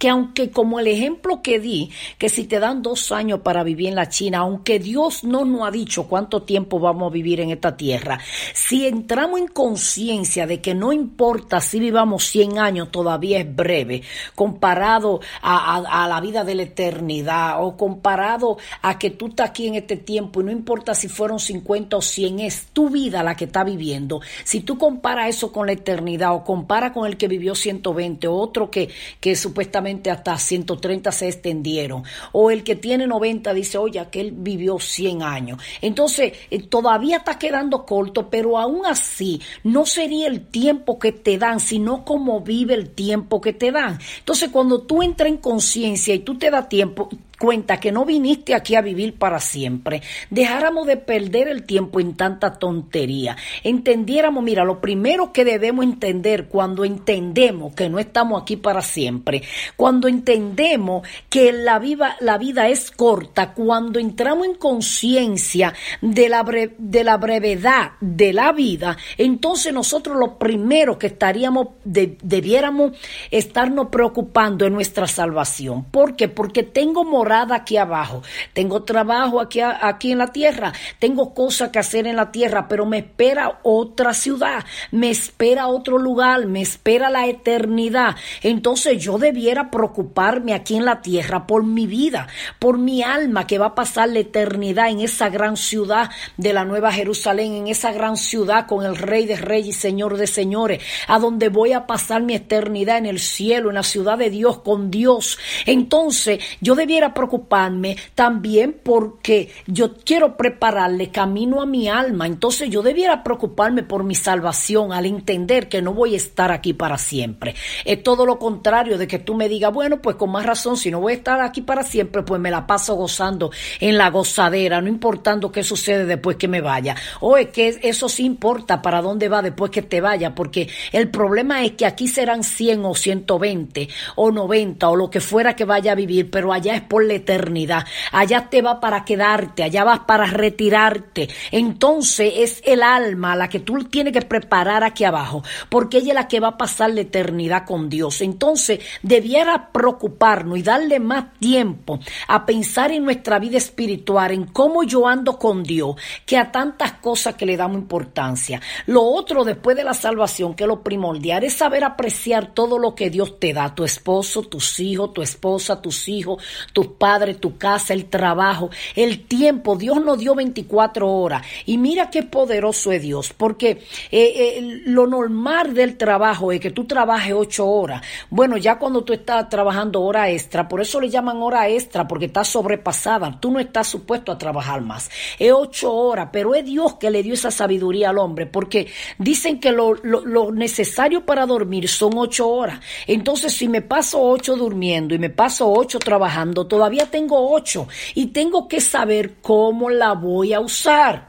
que 0.00 0.08
aunque 0.08 0.50
como 0.50 0.80
el 0.80 0.86
ejemplo 0.86 1.42
que 1.42 1.60
di, 1.60 1.90
que 2.16 2.30
si 2.30 2.44
te 2.44 2.58
dan 2.58 2.80
dos 2.82 3.12
años 3.12 3.40
para 3.40 3.62
vivir 3.62 3.88
en 3.88 3.94
la 3.96 4.08
China, 4.08 4.38
aunque 4.38 4.78
Dios 4.78 5.24
no 5.24 5.44
nos 5.44 5.68
ha 5.68 5.70
dicho 5.70 6.08
cuánto 6.08 6.42
tiempo 6.42 6.80
vamos 6.80 7.10
a 7.10 7.12
vivir 7.12 7.38
en 7.40 7.50
esta 7.50 7.76
tierra, 7.76 8.18
si 8.54 8.86
entramos 8.86 9.38
en 9.40 9.48
conciencia 9.48 10.46
de 10.46 10.62
que 10.62 10.74
no 10.74 10.94
importa 10.94 11.60
si 11.60 11.78
vivamos 11.78 12.24
100 12.24 12.58
años, 12.58 12.90
todavía 12.90 13.40
es 13.40 13.54
breve, 13.54 14.02
comparado 14.34 15.20
a, 15.42 15.76
a- 15.76 16.08
la 16.08 16.20
vida 16.22 16.44
de 16.44 16.54
la 16.54 16.62
eternidad 16.62 17.62
o 17.62 17.76
comparado 17.76 18.56
a 18.80 18.98
que 18.98 19.10
tú 19.10 19.26
estás 19.28 19.50
aquí 19.50 19.66
en 19.68 19.74
este 19.74 19.96
tiempo 19.98 20.40
y 20.40 20.44
no 20.44 20.50
importa 20.50 20.94
si 20.94 21.08
fueron 21.08 21.38
50 21.38 21.98
o 21.98 22.00
100, 22.00 22.40
es 22.40 22.68
tu 22.72 22.88
vida 22.88 23.22
la 23.22 23.36
que 23.36 23.44
está 23.44 23.64
viviendo. 23.64 24.22
Si 24.44 24.60
tú 24.60 24.78
comparas 24.78 25.28
eso 25.28 25.52
con 25.52 25.66
la 25.66 25.72
eternidad 25.72 26.34
o 26.34 26.42
compara 26.42 26.94
con 26.94 27.06
el 27.06 27.18
que 27.18 27.28
vivió 27.28 27.54
120 27.54 28.26
o 28.28 28.34
otro 28.34 28.70
que, 28.70 28.88
que 29.20 29.36
supuestamente 29.36 29.89
hasta 30.10 30.38
130 30.38 31.12
se 31.12 31.28
extendieron 31.28 32.04
o 32.32 32.50
el 32.50 32.62
que 32.64 32.76
tiene 32.76 33.06
90 33.06 33.52
dice, 33.54 33.78
oye, 33.78 33.98
aquel 34.00 34.32
vivió 34.32 34.78
100 34.78 35.22
años. 35.22 35.60
Entonces, 35.80 36.32
eh, 36.50 36.62
todavía 36.62 37.18
está 37.18 37.38
quedando 37.38 37.84
corto, 37.84 38.28
pero 38.30 38.58
aún 38.58 38.86
así 38.86 39.40
no 39.64 39.86
sería 39.86 40.26
el 40.26 40.46
tiempo 40.46 40.98
que 40.98 41.12
te 41.12 41.38
dan, 41.38 41.60
sino 41.60 42.04
cómo 42.04 42.40
vive 42.40 42.74
el 42.74 42.90
tiempo 42.90 43.40
que 43.40 43.52
te 43.52 43.72
dan. 43.72 43.98
Entonces, 44.18 44.50
cuando 44.50 44.82
tú 44.82 45.02
entras 45.02 45.28
en 45.28 45.38
conciencia 45.38 46.14
y 46.14 46.20
tú 46.20 46.38
te 46.38 46.50
das 46.50 46.68
tiempo, 46.68 47.08
cuenta 47.40 47.80
que 47.80 47.90
no 47.90 48.04
viniste 48.04 48.54
aquí 48.54 48.74
a 48.76 48.82
vivir 48.82 49.14
para 49.14 49.40
siempre, 49.40 50.02
dejáramos 50.28 50.86
de 50.86 50.98
perder 50.98 51.48
el 51.48 51.62
tiempo 51.64 51.98
en 51.98 52.14
tanta 52.14 52.58
tontería, 52.58 53.34
entendiéramos, 53.64 54.44
mira, 54.44 54.62
lo 54.62 54.78
primero 54.82 55.32
que 55.32 55.46
debemos 55.46 55.86
entender 55.86 56.48
cuando 56.48 56.84
entendemos 56.84 57.74
que 57.74 57.88
no 57.88 57.98
estamos 57.98 58.42
aquí 58.42 58.56
para 58.56 58.82
siempre, 58.82 59.42
cuando 59.74 60.06
entendemos 60.06 61.08
que 61.30 61.50
la 61.50 61.78
vida, 61.78 62.16
la 62.20 62.36
vida 62.36 62.68
es 62.68 62.90
corta, 62.90 63.54
cuando 63.54 63.98
entramos 63.98 64.46
en 64.46 64.54
conciencia 64.56 65.72
de, 66.02 66.28
la 66.28 66.44
de 66.76 67.04
la 67.04 67.16
brevedad 67.16 67.92
de 68.02 68.34
la 68.34 68.52
vida, 68.52 68.98
entonces 69.16 69.72
nosotros 69.72 70.18
lo 70.18 70.36
primero 70.38 70.98
que 70.98 71.06
estaríamos, 71.06 71.68
de- 71.84 72.18
debiéramos 72.22 72.92
estarnos 73.30 73.88
preocupando 73.88 74.66
en 74.66 74.74
nuestra 74.74 75.06
salvación. 75.06 75.84
¿Por 75.84 76.16
qué? 76.16 76.28
Porque 76.28 76.64
tengo 76.64 77.04
aquí 77.30 77.76
abajo, 77.76 78.22
tengo 78.52 78.82
trabajo 78.82 79.40
aquí, 79.40 79.60
aquí 79.60 80.12
en 80.12 80.18
la 80.18 80.28
tierra, 80.28 80.72
tengo 80.98 81.32
cosas 81.34 81.70
que 81.70 81.78
hacer 81.78 82.06
en 82.06 82.16
la 82.16 82.32
tierra, 82.32 82.68
pero 82.68 82.86
me 82.86 82.98
espera 82.98 83.60
otra 83.62 84.14
ciudad, 84.14 84.64
me 84.90 85.10
espera 85.10 85.68
otro 85.68 85.98
lugar, 85.98 86.46
me 86.46 86.60
espera 86.60 87.10
la 87.10 87.26
eternidad. 87.26 88.16
Entonces 88.42 89.02
yo 89.02 89.18
debiera 89.18 89.70
preocuparme 89.70 90.54
aquí 90.54 90.76
en 90.76 90.84
la 90.84 91.00
tierra 91.02 91.46
por 91.46 91.64
mi 91.64 91.86
vida, 91.86 92.26
por 92.58 92.78
mi 92.78 93.02
alma 93.02 93.46
que 93.46 93.58
va 93.58 93.66
a 93.66 93.74
pasar 93.74 94.08
la 94.08 94.20
eternidad 94.20 94.88
en 94.88 95.00
esa 95.00 95.28
gran 95.28 95.56
ciudad 95.56 96.10
de 96.36 96.52
la 96.52 96.64
Nueva 96.64 96.92
Jerusalén, 96.92 97.54
en 97.54 97.68
esa 97.68 97.92
gran 97.92 98.16
ciudad 98.16 98.66
con 98.66 98.84
el 98.84 98.96
Rey 98.96 99.26
de 99.26 99.36
Reyes 99.36 99.60
y 99.68 99.72
Señor 99.72 100.16
de 100.16 100.26
Señores, 100.26 100.82
a 101.06 101.18
donde 101.18 101.48
voy 101.48 101.72
a 101.72 101.86
pasar 101.86 102.22
mi 102.22 102.34
eternidad 102.34 102.98
en 102.98 103.06
el 103.06 103.20
cielo, 103.20 103.68
en 103.68 103.76
la 103.76 103.82
ciudad 103.82 104.18
de 104.18 104.30
Dios, 104.30 104.58
con 104.58 104.90
Dios. 104.90 105.38
Entonces 105.66 106.42
yo 106.60 106.74
debiera 106.74 107.14
preocuparme 107.20 107.98
también 108.14 108.80
porque 108.82 109.50
yo 109.66 109.96
quiero 109.98 110.38
prepararle 110.38 111.10
camino 111.10 111.60
a 111.60 111.66
mi 111.66 111.86
alma. 111.86 112.26
Entonces 112.26 112.70
yo 112.70 112.80
debiera 112.80 113.22
preocuparme 113.22 113.82
por 113.82 114.04
mi 114.04 114.14
salvación 114.14 114.94
al 114.94 115.04
entender 115.04 115.68
que 115.68 115.82
no 115.82 115.92
voy 115.92 116.14
a 116.14 116.16
estar 116.16 116.50
aquí 116.50 116.72
para 116.72 116.96
siempre. 116.96 117.54
Es 117.84 118.02
todo 118.02 118.24
lo 118.24 118.38
contrario 118.38 118.96
de 118.96 119.06
que 119.06 119.18
tú 119.18 119.34
me 119.34 119.50
digas, 119.50 119.70
bueno, 119.70 120.00
pues 120.00 120.16
con 120.16 120.30
más 120.30 120.46
razón, 120.46 120.78
si 120.78 120.90
no 120.90 121.00
voy 121.00 121.12
a 121.12 121.16
estar 121.16 121.42
aquí 121.42 121.60
para 121.60 121.82
siempre, 121.82 122.22
pues 122.22 122.40
me 122.40 122.50
la 122.50 122.66
paso 122.66 122.94
gozando 122.94 123.50
en 123.80 123.98
la 123.98 124.08
gozadera, 124.08 124.80
no 124.80 124.88
importando 124.88 125.52
qué 125.52 125.62
sucede 125.62 126.06
después 126.06 126.38
que 126.38 126.48
me 126.48 126.62
vaya. 126.62 126.96
O 127.20 127.36
es 127.36 127.48
que 127.48 127.80
eso 127.82 128.08
sí 128.08 128.24
importa 128.24 128.80
para 128.80 129.02
dónde 129.02 129.28
va 129.28 129.42
después 129.42 129.70
que 129.70 129.82
te 129.82 130.00
vaya, 130.00 130.34
porque 130.34 130.70
el 130.92 131.10
problema 131.10 131.64
es 131.64 131.72
que 131.72 131.84
aquí 131.84 132.08
serán 132.08 132.44
100 132.44 132.82
o 132.86 132.94
120 132.94 133.88
o 134.16 134.30
90 134.30 134.88
o 134.88 134.96
lo 134.96 135.10
que 135.10 135.20
fuera 135.20 135.54
que 135.54 135.66
vaya 135.66 135.92
a 135.92 135.96
vivir, 135.96 136.30
pero 136.30 136.54
allá 136.54 136.74
es 136.74 136.80
por 136.80 137.09
eternidad. 137.14 137.86
Allá 138.12 138.48
te 138.48 138.62
va 138.62 138.80
para 138.80 139.04
quedarte, 139.04 139.62
allá 139.62 139.84
vas 139.84 140.00
para 140.00 140.26
retirarte. 140.26 141.28
Entonces 141.50 142.32
es 142.36 142.62
el 142.64 142.82
alma 142.82 143.36
la 143.36 143.48
que 143.48 143.60
tú 143.60 143.84
tienes 143.84 144.12
que 144.12 144.22
preparar 144.22 144.84
aquí 144.84 145.04
abajo, 145.04 145.42
porque 145.68 145.98
ella 145.98 146.08
es 146.08 146.14
la 146.14 146.28
que 146.28 146.40
va 146.40 146.48
a 146.48 146.58
pasar 146.58 146.90
la 146.90 147.02
eternidad 147.02 147.64
con 147.66 147.88
Dios. 147.88 148.20
Entonces 148.20 148.80
debiera 149.02 149.70
preocuparnos 149.72 150.58
y 150.58 150.62
darle 150.62 151.00
más 151.00 151.34
tiempo 151.38 152.00
a 152.28 152.46
pensar 152.46 152.92
en 152.92 153.04
nuestra 153.04 153.38
vida 153.38 153.58
espiritual, 153.58 154.32
en 154.32 154.44
cómo 154.46 154.82
yo 154.84 155.06
ando 155.06 155.38
con 155.38 155.62
Dios, 155.62 155.96
que 156.26 156.36
a 156.36 156.50
tantas 156.52 156.92
cosas 156.92 157.34
que 157.34 157.46
le 157.46 157.56
damos 157.56 157.78
importancia. 157.78 158.60
Lo 158.86 159.02
otro 159.02 159.44
después 159.44 159.76
de 159.76 159.84
la 159.84 159.94
salvación, 159.94 160.54
que 160.54 160.64
es 160.64 160.68
lo 160.68 160.82
primordial, 160.82 161.44
es 161.44 161.54
saber 161.54 161.84
apreciar 161.84 162.52
todo 162.54 162.78
lo 162.78 162.94
que 162.94 163.10
Dios 163.10 163.38
te 163.38 163.52
da, 163.52 163.74
tu 163.74 163.84
esposo, 163.84 164.42
tus 164.42 164.80
hijos, 164.80 165.12
tu 165.12 165.22
esposa, 165.22 165.80
tus 165.80 166.08
hijos, 166.08 166.42
tus 166.72 166.86
padres, 167.00 167.40
tu 167.40 167.56
casa, 167.56 167.94
el 167.94 168.04
trabajo, 168.04 168.68
el 168.94 169.24
tiempo. 169.26 169.74
Dios 169.76 170.04
nos 170.04 170.18
dio 170.18 170.34
24 170.34 171.10
horas. 171.10 171.42
Y 171.64 171.78
mira 171.78 172.10
qué 172.10 172.22
poderoso 172.22 172.92
es 172.92 173.00
Dios, 173.00 173.32
porque 173.34 173.70
eh, 173.70 173.78
eh, 174.12 174.82
lo 174.84 175.06
normal 175.06 175.72
del 175.72 175.96
trabajo 175.96 176.52
es 176.52 176.60
que 176.60 176.70
tú 176.70 176.84
trabajes 176.84 177.32
8 177.34 177.66
horas. 177.66 178.02
Bueno, 178.28 178.58
ya 178.58 178.78
cuando 178.78 179.02
tú 179.02 179.14
estás 179.14 179.48
trabajando 179.48 180.02
hora 180.02 180.28
extra, 180.30 180.68
por 180.68 180.82
eso 180.82 181.00
le 181.00 181.08
llaman 181.08 181.38
hora 181.38 181.66
extra, 181.68 182.06
porque 182.06 182.26
está 182.26 182.44
sobrepasada. 182.44 183.40
Tú 183.40 183.50
no 183.50 183.58
estás 183.60 183.88
supuesto 183.88 184.30
a 184.30 184.36
trabajar 184.38 184.82
más. 184.82 185.10
Es 185.38 185.52
8 185.52 185.92
horas, 185.92 186.28
pero 186.30 186.54
es 186.54 186.64
Dios 186.66 186.96
que 186.96 187.10
le 187.10 187.22
dio 187.22 187.32
esa 187.32 187.50
sabiduría 187.50 188.10
al 188.10 188.18
hombre, 188.18 188.44
porque 188.46 188.88
dicen 189.18 189.58
que 189.58 189.72
lo, 189.72 189.94
lo- 189.94 190.50
necesario 190.52 191.24
para 191.24 191.46
dormir 191.46 191.88
son 191.88 192.12
8 192.18 192.46
horas. 192.46 192.80
Entonces, 193.06 193.54
si 193.54 193.68
me 193.68 193.80
paso 193.80 194.20
8 194.20 194.56
durmiendo 194.56 195.14
y 195.14 195.18
me 195.18 195.30
paso 195.30 195.70
8 195.72 195.98
trabajando, 195.98 196.66
todavía 196.80 197.10
tengo 197.10 197.52
8 197.52 197.88
y 198.14 198.28
tengo 198.28 198.66
que 198.66 198.80
saber 198.80 199.34
cómo 199.42 199.90
la 199.90 200.14
voy 200.14 200.54
a 200.54 200.60
usar. 200.60 201.28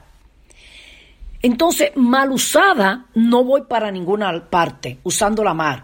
Entonces, 1.41 1.91
mal 1.95 2.31
usada, 2.31 3.07
no 3.15 3.43
voy 3.43 3.63
para 3.63 3.91
ninguna 3.91 4.49
parte 4.49 4.99
usándola 5.03 5.53
mal. 5.53 5.83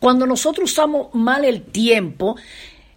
Cuando 0.00 0.26
nosotros 0.26 0.72
usamos 0.72 1.14
mal 1.14 1.44
el 1.44 1.62
tiempo, 1.62 2.34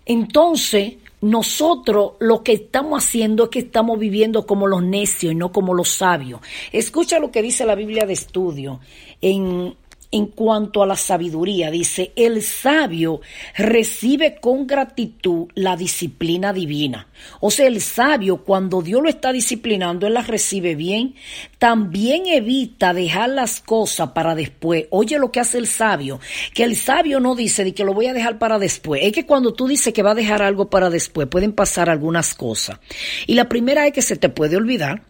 entonces 0.08 0.96
nosotros 1.22 2.14
lo 2.20 2.42
que 2.42 2.54
estamos 2.54 3.06
haciendo 3.06 3.44
es 3.44 3.50
que 3.52 3.60
estamos 3.60 4.00
viviendo 4.00 4.48
como 4.48 4.66
los 4.66 4.82
necios 4.82 5.34
y 5.34 5.36
no 5.36 5.52
como 5.52 5.76
los 5.76 5.90
sabios. 5.90 6.42
Escucha 6.72 7.20
lo 7.20 7.30
que 7.30 7.44
dice 7.44 7.64
la 7.64 7.76
Biblia 7.76 8.08
de 8.08 8.14
estudio 8.14 8.80
en, 9.22 9.76
en 10.12 10.28
cuanto 10.28 10.82
a 10.82 10.88
la 10.88 10.96
sabiduría. 10.96 11.72
Dice, 11.72 12.12
el 12.16 12.42
sabio 12.42 13.22
recibe 13.56 14.36
con 14.40 14.68
gratitud 14.68 15.48
la 15.56 15.76
disciplina 15.76 16.54
divina. 16.54 17.08
O 17.40 17.52
sea, 17.52 17.68
el 17.68 17.82
sabio 17.82 18.44
cuando 18.44 18.82
Dios 18.82 19.02
lo 19.02 19.10
está 19.10 19.32
disciplinando, 19.32 20.08
él 20.08 20.14
las 20.14 20.28
recibe 20.28 20.76
bien. 20.76 21.16
También 21.58 22.28
evita 22.28 22.94
dejar 22.94 23.30
las 23.30 23.60
cosas 23.60 24.12
para 24.12 24.36
después. 24.36 24.86
Oye 24.92 25.20
lo 25.20 25.32
que 25.32 25.40
hace 25.40 25.58
el 25.58 25.68
sabio, 25.68 26.20
que 26.54 26.64
el 26.64 26.76
sabio 26.76 27.20
no 27.20 27.36
dice 27.36 27.64
de 27.64 27.74
que 27.74 27.84
lo 27.84 27.94
voy 27.94 28.08
a 28.08 28.14
dejar 28.14 28.38
para 28.38 28.60
después. 28.60 29.02
Es 29.04 29.12
que 29.12 29.26
cuando 29.26 29.54
tú 29.54 29.68
dices 29.68 29.94
que 29.94 30.04
va 30.04 30.12
a 30.12 30.16
dejar 30.16 30.42
algo 30.42 30.70
para 30.70 30.90
después, 30.90 31.28
pueden 31.28 31.54
pasar 31.54 31.90
algunas 31.90 32.34
cosas. 32.34 32.80
Y 33.26 33.34
la 33.34 33.50
primera 33.50 33.88
es 33.88 33.94
que 33.94 34.02
se 34.02 34.16
te 34.16 34.30
puede 34.30 34.56
olvidar. 34.56 35.02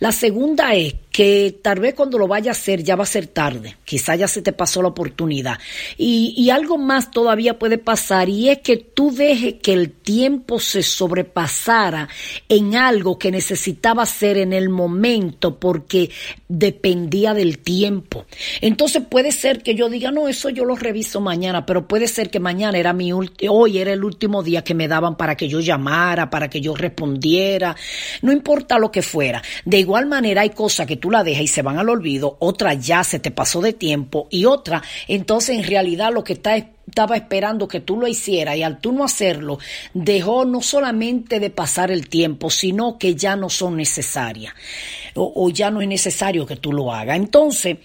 La 0.00 0.12
segunda 0.12 0.74
es 0.74 0.94
que 1.12 1.58
tal 1.62 1.78
vez 1.78 1.94
cuando 1.94 2.18
lo 2.18 2.26
vaya 2.26 2.50
a 2.50 2.52
hacer 2.52 2.82
ya 2.82 2.96
va 2.96 3.04
a 3.04 3.06
ser 3.06 3.26
tarde, 3.26 3.76
quizá 3.84 4.16
ya 4.16 4.26
se 4.26 4.40
te 4.40 4.52
pasó 4.52 4.80
la 4.80 4.88
oportunidad. 4.88 5.58
Y, 5.98 6.34
y 6.36 6.50
algo 6.50 6.78
más 6.78 7.10
todavía 7.10 7.58
puede 7.58 7.78
pasar 7.78 8.30
y 8.30 8.48
es 8.48 8.58
que 8.58 8.78
tú 8.78 9.12
dejes 9.12 9.56
que 9.62 9.74
el 9.74 9.90
tiempo 9.90 10.58
se 10.58 10.82
sobrepasara 10.82 12.08
en 12.48 12.76
algo 12.76 13.18
que 13.18 13.30
necesitaba 13.30 14.04
hacer 14.04 14.38
en 14.38 14.54
el 14.54 14.70
momento 14.70 15.58
porque 15.58 16.10
dependía 16.48 17.34
del 17.34 17.58
tiempo. 17.58 18.24
Entonces 18.60 19.02
puede 19.08 19.32
ser 19.32 19.62
que 19.62 19.74
yo 19.74 19.90
diga, 19.90 20.10
no, 20.10 20.28
eso 20.28 20.48
yo 20.48 20.64
lo 20.64 20.76
reviso 20.76 21.20
mañana, 21.20 21.66
pero 21.66 21.86
puede 21.86 22.08
ser 22.08 22.30
que 22.30 22.40
mañana 22.40 22.78
era 22.78 22.94
mi 22.94 23.12
hoy 23.12 23.78
era 23.78 23.92
el 23.92 24.02
último 24.02 24.42
día 24.42 24.64
que 24.64 24.74
me 24.74 24.88
daban 24.88 25.16
para 25.16 25.36
que 25.36 25.48
yo 25.48 25.60
llamara, 25.60 26.30
para 26.30 26.48
que 26.48 26.60
yo 26.60 26.74
respondiera, 26.74 27.76
no 28.22 28.32
importa 28.32 28.78
lo 28.78 28.90
que 28.90 29.02
fuera. 29.02 29.42
De 29.64 29.78
igual 29.78 30.06
manera 30.06 30.40
hay 30.40 30.50
cosas 30.50 30.86
que 30.86 31.01
tú 31.02 31.10
la 31.10 31.24
dejas 31.24 31.42
y 31.42 31.48
se 31.48 31.62
van 31.62 31.78
al 31.78 31.88
olvido, 31.90 32.36
otra 32.38 32.74
ya 32.74 33.02
se 33.02 33.18
te 33.18 33.32
pasó 33.32 33.60
de 33.60 33.72
tiempo 33.72 34.28
y 34.30 34.44
otra, 34.46 34.82
entonces 35.08 35.58
en 35.58 35.64
realidad 35.64 36.12
lo 36.14 36.22
que 36.22 36.34
está 36.34 36.56
es- 36.56 36.66
estaba 36.86 37.16
esperando 37.16 37.68
que 37.68 37.80
tú 37.80 37.96
lo 37.96 38.06
hicieras 38.06 38.56
y 38.56 38.62
al 38.62 38.78
tú 38.80 38.92
no 38.92 39.04
hacerlo, 39.04 39.58
dejó 39.94 40.44
no 40.44 40.60
solamente 40.62 41.40
de 41.40 41.50
pasar 41.50 41.90
el 41.90 42.08
tiempo, 42.08 42.50
sino 42.50 42.98
que 42.98 43.14
ya 43.14 43.34
no 43.36 43.48
son 43.50 43.76
necesarias 43.76 44.54
o, 45.14 45.32
o 45.34 45.50
ya 45.50 45.70
no 45.70 45.80
es 45.80 45.88
necesario 45.88 46.46
que 46.46 46.56
tú 46.56 46.72
lo 46.72 46.92
hagas. 46.92 47.16
Entonces, 47.16 47.78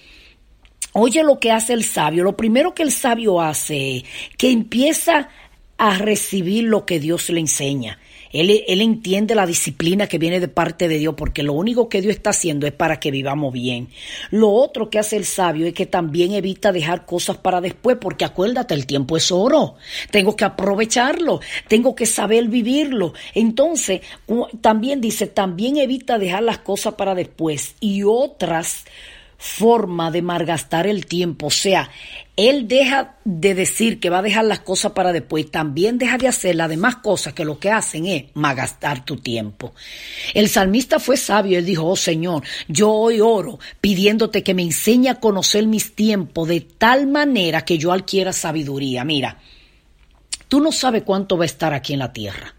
Oye 0.94 1.22
lo 1.24 1.40
que 1.40 1.52
hace 1.52 1.74
el 1.74 1.84
sabio. 1.84 2.24
Lo 2.24 2.36
primero 2.36 2.74
que 2.74 2.82
el 2.82 2.92
sabio 2.92 3.40
hace 3.40 3.98
es 3.98 4.04
que 4.38 4.50
empieza 4.50 5.30
a 5.78 5.98
recibir 5.98 6.64
lo 6.64 6.86
que 6.88 7.00
Dios 7.00 7.30
le 7.30 7.40
enseña. 7.40 8.00
Él, 8.32 8.64
él 8.68 8.82
entiende 8.82 9.36
la 9.36 9.46
disciplina 9.46 10.08
que 10.08 10.18
viene 10.18 10.40
de 10.40 10.48
parte 10.48 10.88
de 10.88 10.98
Dios 10.98 11.16
porque 11.18 11.44
lo 11.44 11.54
único 11.54 11.90
que 11.90 12.02
Dios 12.02 12.16
está 12.16 12.32
haciendo 12.32 12.68
es 12.68 12.74
para 12.74 13.00
que 13.00 13.12
vivamos 13.12 13.54
bien. 13.54 13.90
Lo 14.32 14.50
otro 14.50 14.90
que 14.90 15.00
hace 15.00 15.18
el 15.18 15.26
sabio 15.26 15.68
es 15.68 15.74
que 15.74 15.86
también 15.86 16.34
evita 16.34 16.72
dejar 16.72 17.06
cosas 17.06 17.38
para 17.38 17.62
después 17.62 17.98
porque 18.00 18.26
acuérdate, 18.26 18.74
el 18.74 18.86
tiempo 18.86 19.18
es 19.18 19.32
oro. 19.32 19.76
Tengo 20.12 20.36
que 20.36 20.46
aprovecharlo, 20.46 21.40
tengo 21.68 21.96
que 21.96 22.06
saber 22.06 22.48
vivirlo. 22.48 23.14
Entonces, 23.34 24.02
también 24.62 25.02
dice, 25.02 25.28
también 25.28 25.78
evita 25.78 26.18
dejar 26.18 26.44
las 26.44 26.60
cosas 26.60 26.96
para 26.96 27.16
después 27.16 27.76
y 27.80 28.04
otras 28.04 28.86
forma 29.38 30.10
de 30.12 30.22
malgastar 30.22 30.88
el 30.88 31.06
tiempo. 31.06 31.48
O 31.48 31.52
sea, 31.52 31.90
él 32.36 32.68
deja 32.68 33.16
de 33.24 33.54
decir 33.56 34.00
que 34.00 34.10
va 34.10 34.20
a 34.20 34.24
dejar 34.24 34.46
las 34.46 34.60
cosas 34.60 34.92
para 34.94 35.14
después, 35.14 35.50
también 35.50 35.98
deja 35.98 36.18
de 36.18 36.28
hacer 36.28 36.56
las 36.56 36.70
demás 36.70 36.98
cosas 36.98 37.34
que 37.34 37.46
lo 37.46 37.60
que 37.60 37.72
hacen 37.72 38.06
es 38.08 38.26
malgastar 38.34 39.06
tu 39.06 39.18
tiempo. 39.18 39.74
El 40.34 40.50
salmista 40.50 41.00
fue 41.00 41.18
sabio, 41.18 41.58
él 41.58 41.66
dijo, 41.66 41.86
oh 41.86 41.96
Señor, 41.96 42.44
yo 42.68 42.92
hoy 42.92 43.22
oro 43.22 43.60
pidiéndote 43.80 44.44
que 44.44 44.54
me 44.54 44.64
enseñe 44.64 45.10
a 45.10 45.20
conocer 45.20 45.66
mis 45.68 45.96
tiempos 45.96 46.48
de 46.48 46.62
tal 46.62 47.08
manera 47.08 47.64
que 47.64 47.78
yo 47.78 47.92
adquiera 47.92 48.34
sabiduría. 48.34 49.04
Mira, 49.04 49.40
tú 50.48 50.60
no 50.60 50.72
sabes 50.72 51.04
cuánto 51.04 51.38
va 51.38 51.44
a 51.44 51.48
estar 51.48 51.74
aquí 51.74 51.94
en 51.94 52.00
la 52.00 52.14
tierra. 52.14 52.57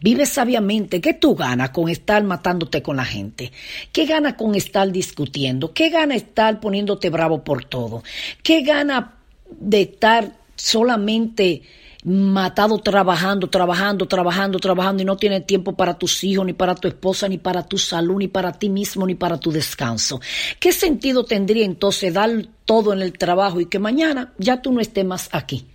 Vive 0.00 0.26
sabiamente. 0.26 1.00
¿Qué 1.00 1.14
tú 1.14 1.34
ganas 1.34 1.70
con 1.70 1.88
estar 1.88 2.22
matándote 2.24 2.82
con 2.82 2.96
la 2.96 3.04
gente? 3.04 3.52
¿Qué 3.92 4.06
gana 4.06 4.36
con 4.36 4.54
estar 4.54 4.90
discutiendo? 4.90 5.72
¿Qué 5.72 5.90
gana 5.90 6.14
estar 6.14 6.60
poniéndote 6.60 7.10
bravo 7.10 7.44
por 7.44 7.64
todo? 7.64 8.02
¿Qué 8.42 8.62
gana 8.62 9.14
de 9.50 9.82
estar 9.82 10.32
solamente 10.56 11.62
matado 12.04 12.78
trabajando, 12.78 13.48
trabajando, 13.48 14.08
trabajando, 14.08 14.58
trabajando 14.58 15.02
y 15.02 15.06
no 15.06 15.16
tienes 15.16 15.46
tiempo 15.46 15.74
para 15.74 15.94
tus 15.94 16.24
hijos, 16.24 16.44
ni 16.44 16.52
para 16.52 16.74
tu 16.74 16.88
esposa, 16.88 17.28
ni 17.28 17.38
para 17.38 17.62
tu 17.62 17.78
salud, 17.78 18.18
ni 18.18 18.28
para 18.28 18.52
ti 18.52 18.68
mismo, 18.68 19.06
ni 19.06 19.14
para 19.14 19.38
tu 19.38 19.52
descanso? 19.52 20.20
¿Qué 20.58 20.72
sentido 20.72 21.24
tendría 21.24 21.64
entonces 21.64 22.12
dar 22.12 22.30
todo 22.64 22.92
en 22.92 23.02
el 23.02 23.12
trabajo 23.12 23.60
y 23.60 23.66
que 23.66 23.78
mañana 23.78 24.32
ya 24.38 24.60
tú 24.60 24.72
no 24.72 24.80
estés 24.80 25.04
más 25.04 25.28
aquí? 25.32 25.66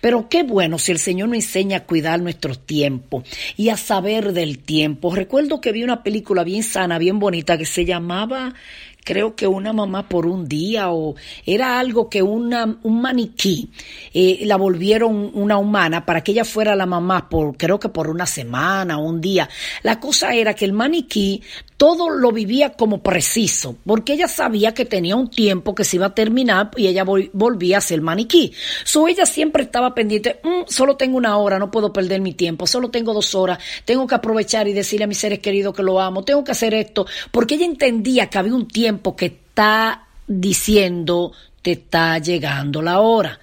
Pero 0.00 0.28
qué 0.28 0.42
bueno 0.42 0.78
si 0.78 0.92
el 0.92 0.98
Señor 0.98 1.28
nos 1.28 1.36
enseña 1.36 1.78
a 1.78 1.84
cuidar 1.84 2.20
nuestro 2.20 2.54
tiempo 2.54 3.24
y 3.56 3.68
a 3.68 3.76
saber 3.76 4.32
del 4.32 4.58
tiempo. 4.58 5.14
Recuerdo 5.14 5.60
que 5.60 5.72
vi 5.72 5.82
una 5.82 6.02
película 6.02 6.44
bien 6.44 6.62
sana, 6.62 6.98
bien 6.98 7.18
bonita, 7.18 7.58
que 7.58 7.66
se 7.66 7.84
llamaba, 7.84 8.54
creo 9.08 9.34
que 9.34 9.46
una 9.46 9.72
mamá 9.72 10.06
por 10.06 10.26
un 10.26 10.46
día 10.46 10.90
o 10.90 11.14
era 11.46 11.80
algo 11.80 12.10
que 12.10 12.20
una, 12.22 12.76
un 12.82 13.00
maniquí 13.00 13.70
eh, 14.12 14.40
la 14.44 14.56
volvieron 14.56 15.30
una 15.32 15.56
humana 15.56 16.04
para 16.04 16.22
que 16.22 16.32
ella 16.32 16.44
fuera 16.44 16.76
la 16.76 16.84
mamá 16.84 17.26
por, 17.30 17.56
creo 17.56 17.80
que 17.80 17.88
por 17.88 18.10
una 18.10 18.26
semana 18.26 18.98
o 18.98 19.04
un 19.08 19.22
día. 19.22 19.48
La 19.82 19.98
cosa 19.98 20.34
era 20.34 20.52
que 20.52 20.66
el 20.66 20.74
maniquí 20.74 21.40
todo 21.78 22.10
lo 22.10 22.32
vivía 22.32 22.70
como 22.74 23.02
preciso, 23.02 23.76
porque 23.86 24.12
ella 24.14 24.26
sabía 24.28 24.74
que 24.74 24.84
tenía 24.84 25.14
un 25.16 25.30
tiempo 25.30 25.74
que 25.76 25.84
se 25.84 25.96
iba 25.96 26.06
a 26.06 26.14
terminar 26.14 26.72
y 26.76 26.88
ella 26.88 27.04
vol- 27.04 27.30
volvía 27.32 27.78
a 27.78 27.80
ser 27.80 28.02
maniquí. 28.02 28.52
So 28.84 29.06
ella 29.08 29.24
siempre 29.24 29.62
estaba 29.62 29.94
pendiente, 29.94 30.40
"Mm, 30.42 30.66
solo 30.66 30.96
tengo 30.96 31.16
una 31.16 31.36
hora, 31.38 31.58
no 31.58 31.70
puedo 31.70 31.92
perder 31.92 32.20
mi 32.20 32.34
tiempo, 32.34 32.66
solo 32.66 32.90
tengo 32.90 33.14
dos 33.14 33.34
horas, 33.34 33.58
tengo 33.86 34.06
que 34.06 34.14
aprovechar 34.16 34.66
y 34.68 34.72
decirle 34.74 35.04
a 35.04 35.06
mis 35.06 35.18
seres 35.18 35.38
queridos 35.38 35.72
que 35.72 35.84
lo 35.84 35.98
amo, 36.00 36.24
tengo 36.24 36.42
que 36.44 36.50
hacer 36.50 36.74
esto, 36.74 37.06
porque 37.30 37.54
ella 37.54 37.64
entendía 37.66 38.26
que 38.28 38.38
había 38.38 38.54
un 38.54 38.66
tiempo 38.66 38.97
que 39.16 39.26
está 39.26 40.06
diciendo, 40.26 41.32
te 41.62 41.72
está 41.72 42.18
llegando 42.18 42.82
la 42.82 43.00
hora. 43.00 43.38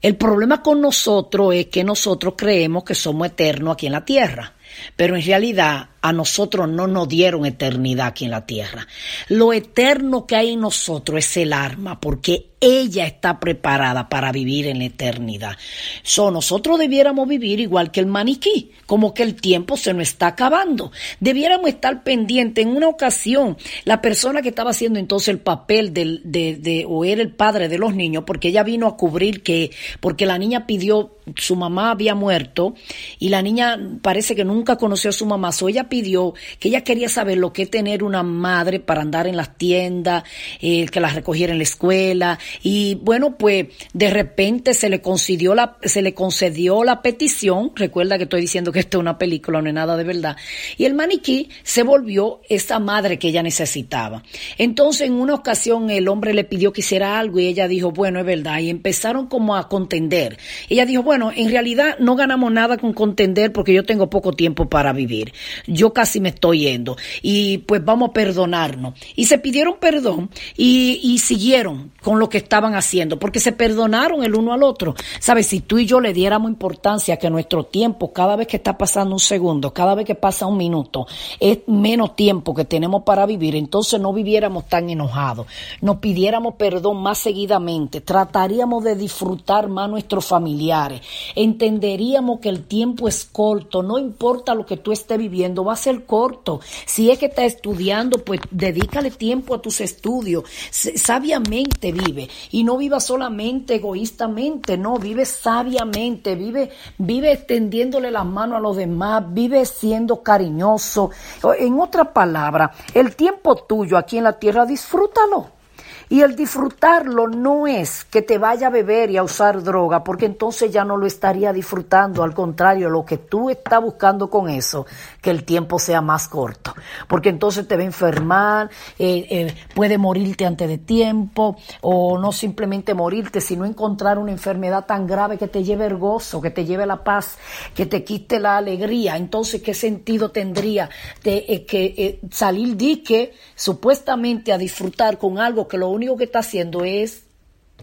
El 0.00 0.16
problema 0.16 0.62
con 0.62 0.80
nosotros 0.80 1.54
es 1.54 1.66
que 1.66 1.84
nosotros 1.84 2.34
creemos 2.36 2.82
que 2.82 2.94
somos 2.94 3.28
eternos 3.28 3.74
aquí 3.74 3.86
en 3.86 3.92
la 3.92 4.04
tierra, 4.04 4.52
pero 4.96 5.14
en 5.14 5.24
realidad 5.24 5.88
a 6.02 6.12
nosotros 6.12 6.68
no 6.68 6.86
nos 6.86 7.08
dieron 7.08 7.46
eternidad 7.46 8.08
aquí 8.08 8.24
en 8.24 8.32
la 8.32 8.44
tierra. 8.44 8.86
Lo 9.28 9.52
eterno 9.52 10.26
que 10.26 10.36
hay 10.36 10.50
en 10.50 10.60
nosotros 10.60 11.20
es 11.20 11.36
el 11.36 11.52
alma, 11.52 12.00
porque 12.00 12.52
ella 12.62 13.06
está 13.06 13.40
preparada 13.40 14.08
para 14.08 14.30
vivir 14.30 14.68
en 14.68 14.78
la 14.78 14.84
eternidad. 14.84 15.56
So, 16.04 16.30
nosotros 16.30 16.78
debiéramos 16.78 17.26
vivir 17.26 17.58
igual 17.58 17.90
que 17.90 17.98
el 17.98 18.06
maniquí, 18.06 18.70
como 18.86 19.12
que 19.14 19.24
el 19.24 19.34
tiempo 19.34 19.76
se 19.76 19.92
nos 19.92 20.02
está 20.02 20.28
acabando. 20.28 20.92
Debiéramos 21.18 21.68
estar 21.68 22.04
pendientes. 22.04 22.64
En 22.64 22.76
una 22.76 22.86
ocasión, 22.86 23.56
la 23.84 24.00
persona 24.00 24.42
que 24.42 24.50
estaba 24.50 24.70
haciendo 24.70 25.00
entonces 25.00 25.28
el 25.28 25.40
papel 25.40 25.92
de, 25.92 26.20
de, 26.22 26.84
o 26.88 27.04
era 27.04 27.20
el 27.20 27.34
padre 27.34 27.68
de 27.68 27.78
los 27.78 27.96
niños, 27.96 28.22
porque 28.24 28.48
ella 28.48 28.62
vino 28.62 28.86
a 28.86 28.96
cubrir 28.96 29.42
que, 29.42 29.72
porque 29.98 30.24
la 30.24 30.38
niña 30.38 30.64
pidió, 30.64 31.16
su 31.36 31.56
mamá 31.56 31.90
había 31.90 32.14
muerto, 32.14 32.76
y 33.18 33.30
la 33.30 33.42
niña 33.42 33.76
parece 34.02 34.36
que 34.36 34.44
nunca 34.44 34.76
conoció 34.76 35.10
a 35.10 35.12
su 35.12 35.26
mamá, 35.26 35.50
so 35.50 35.68
ella 35.68 35.88
pidió 35.92 36.32
que 36.58 36.68
ella 36.68 36.84
quería 36.84 37.10
saber 37.10 37.36
lo 37.36 37.52
que 37.52 37.64
es 37.64 37.70
tener 37.70 38.02
una 38.02 38.22
madre 38.22 38.80
para 38.80 39.02
andar 39.02 39.26
en 39.26 39.36
las 39.36 39.58
tiendas, 39.58 40.24
eh, 40.62 40.86
que 40.86 41.00
la 41.00 41.10
recogiera 41.10 41.52
en 41.52 41.58
la 41.58 41.64
escuela, 41.64 42.38
y 42.62 42.94
bueno, 43.02 43.36
pues 43.36 43.66
de 43.92 44.08
repente 44.08 44.72
se 44.72 44.88
le 44.88 45.02
concedió 45.02 45.54
la, 45.54 45.76
se 45.82 46.00
le 46.00 46.14
concedió 46.14 46.82
la 46.82 47.02
petición, 47.02 47.72
recuerda 47.74 48.16
que 48.16 48.24
estoy 48.24 48.40
diciendo 48.40 48.72
que 48.72 48.78
esto 48.78 48.96
es 48.96 49.00
una 49.02 49.18
película, 49.18 49.60
no 49.60 49.68
es 49.68 49.74
nada 49.74 49.98
de 49.98 50.04
verdad, 50.04 50.34
y 50.78 50.86
el 50.86 50.94
maniquí 50.94 51.50
se 51.62 51.82
volvió 51.82 52.40
esa 52.48 52.78
madre 52.78 53.18
que 53.18 53.28
ella 53.28 53.42
necesitaba. 53.42 54.22
Entonces 54.56 55.08
en 55.08 55.12
una 55.12 55.34
ocasión 55.34 55.90
el 55.90 56.08
hombre 56.08 56.32
le 56.32 56.44
pidió 56.44 56.72
que 56.72 56.80
hiciera 56.80 57.18
algo 57.18 57.38
y 57.38 57.48
ella 57.48 57.68
dijo, 57.68 57.90
bueno, 57.90 58.18
es 58.18 58.24
verdad, 58.24 58.60
y 58.60 58.70
empezaron 58.70 59.26
como 59.26 59.56
a 59.56 59.68
contender. 59.68 60.38
Ella 60.70 60.86
dijo, 60.86 61.02
bueno, 61.02 61.32
en 61.36 61.50
realidad 61.50 61.98
no 61.98 62.16
ganamos 62.16 62.50
nada 62.50 62.78
con 62.78 62.94
contender 62.94 63.52
porque 63.52 63.74
yo 63.74 63.84
tengo 63.84 64.08
poco 64.08 64.32
tiempo 64.32 64.70
para 64.70 64.94
vivir. 64.94 65.34
Yo 65.66 65.81
casi 65.90 66.20
me 66.20 66.30
estoy 66.30 66.60
yendo. 66.60 66.96
Y 67.22 67.58
pues 67.58 67.82
vamos 67.82 68.10
a 68.10 68.12
perdonarnos. 68.12 68.94
Y 69.16 69.24
se 69.24 69.38
pidieron 69.38 69.76
perdón 69.80 70.30
y, 70.56 71.00
y 71.02 71.18
siguieron 71.18 71.92
con 72.02 72.18
lo 72.18 72.28
que 72.28 72.38
estaban 72.38 72.74
haciendo 72.74 73.18
porque 73.18 73.40
se 73.40 73.52
perdonaron 73.52 74.24
el 74.24 74.34
uno 74.34 74.52
al 74.52 74.62
otro. 74.62 74.94
Sabes, 75.20 75.46
si 75.46 75.60
tú 75.60 75.78
y 75.78 75.86
yo 75.86 76.00
le 76.00 76.12
diéramos 76.12 76.50
importancia 76.50 77.16
que 77.16 77.30
nuestro 77.30 77.64
tiempo, 77.64 78.12
cada 78.12 78.36
vez 78.36 78.46
que 78.46 78.56
está 78.56 78.76
pasando 78.76 79.14
un 79.14 79.20
segundo, 79.20 79.72
cada 79.72 79.94
vez 79.94 80.04
que 80.04 80.14
pasa 80.14 80.46
un 80.46 80.56
minuto, 80.56 81.06
es 81.40 81.60
menos 81.66 82.16
tiempo 82.16 82.54
que 82.54 82.64
tenemos 82.64 83.02
para 83.04 83.26
vivir, 83.26 83.56
entonces 83.56 84.00
no 84.00 84.12
viviéramos 84.12 84.66
tan 84.68 84.90
enojados, 84.90 85.46
nos 85.80 85.96
pidiéramos 85.96 86.54
perdón 86.54 87.02
más 87.02 87.18
seguidamente, 87.18 88.00
trataríamos 88.00 88.84
de 88.84 88.96
disfrutar 88.96 89.68
más 89.68 89.88
nuestros 89.88 90.24
familiares, 90.24 91.00
entenderíamos 91.34 92.40
que 92.40 92.48
el 92.48 92.64
tiempo 92.64 93.08
es 93.08 93.24
corto, 93.24 93.82
no 93.82 93.98
importa 93.98 94.54
lo 94.54 94.66
que 94.66 94.76
tú 94.76 94.92
estés 94.92 95.18
viviendo, 95.18 95.64
va 95.72 95.74
a 95.74 95.76
ser 95.76 96.04
corto. 96.04 96.60
Si 96.84 97.10
es 97.10 97.18
que 97.18 97.26
estás 97.26 97.46
estudiando, 97.46 98.18
pues 98.18 98.40
dedícale 98.50 99.10
tiempo 99.10 99.54
a 99.54 99.62
tus 99.62 99.80
estudios, 99.80 100.44
sabiamente 100.70 101.92
vive 101.92 102.28
y 102.50 102.62
no 102.62 102.76
viva 102.76 103.00
solamente 103.00 103.76
egoístamente, 103.76 104.76
no, 104.76 104.98
vive 104.98 105.24
sabiamente, 105.24 106.34
vive, 106.34 106.70
vive 106.98 107.32
extendiéndole 107.32 108.10
las 108.10 108.26
manos 108.26 108.58
a 108.58 108.60
los 108.60 108.76
demás, 108.76 109.24
vive 109.28 109.64
siendo 109.64 110.22
cariñoso. 110.22 111.10
En 111.58 111.80
otra 111.80 112.12
palabra, 112.12 112.72
el 112.92 113.16
tiempo 113.16 113.56
tuyo 113.56 113.96
aquí 113.96 114.18
en 114.18 114.24
la 114.24 114.38
tierra, 114.38 114.66
disfrútalo. 114.66 115.61
Y 116.08 116.20
el 116.20 116.36
disfrutarlo 116.36 117.28
no 117.28 117.66
es 117.66 118.04
que 118.04 118.22
te 118.22 118.38
vaya 118.38 118.68
a 118.68 118.70
beber 118.70 119.10
y 119.10 119.16
a 119.16 119.22
usar 119.22 119.62
droga, 119.62 120.04
porque 120.04 120.26
entonces 120.26 120.70
ya 120.70 120.84
no 120.84 120.96
lo 120.96 121.06
estaría 121.06 121.52
disfrutando. 121.52 122.22
Al 122.22 122.34
contrario, 122.34 122.90
lo 122.90 123.04
que 123.04 123.18
tú 123.18 123.50
estás 123.50 123.80
buscando 123.80 124.28
con 124.28 124.48
eso, 124.48 124.86
que 125.20 125.30
el 125.30 125.44
tiempo 125.44 125.78
sea 125.78 126.00
más 126.00 126.28
corto. 126.28 126.74
Porque 127.08 127.28
entonces 127.28 127.66
te 127.66 127.76
va 127.76 127.82
a 127.82 127.86
enfermar, 127.86 128.70
eh, 128.98 129.26
eh, 129.30 129.54
puede 129.74 129.98
morirte 129.98 130.46
antes 130.46 130.68
de 130.68 130.78
tiempo, 130.78 131.56
o 131.80 132.18
no 132.18 132.32
simplemente 132.32 132.94
morirte, 132.94 133.40
sino 133.40 133.64
encontrar 133.64 134.18
una 134.18 134.32
enfermedad 134.32 134.86
tan 134.86 135.06
grave 135.06 135.38
que 135.38 135.48
te 135.48 135.62
lleve 135.64 135.86
el 135.86 135.96
gozo, 135.96 136.40
que 136.40 136.50
te 136.50 136.64
lleve 136.64 136.86
la 136.86 137.04
paz, 137.04 137.38
que 137.74 137.86
te 137.86 138.04
quite 138.04 138.40
la 138.40 138.56
alegría. 138.56 139.16
Entonces, 139.16 139.62
¿qué 139.62 139.74
sentido 139.74 140.30
tendría 140.30 140.90
de 141.22 141.44
eh, 141.48 141.64
que 141.64 141.94
eh, 141.96 142.20
salir 142.30 142.76
dique 142.76 143.34
supuestamente 143.54 144.52
a 144.52 144.58
disfrutar 144.58 145.18
con 145.18 145.38
algo 145.38 145.68
que 145.68 145.78
lo 145.78 145.88
único 145.92 146.16
que 146.16 146.24
está 146.24 146.40
haciendo 146.40 146.84
es 146.84 147.24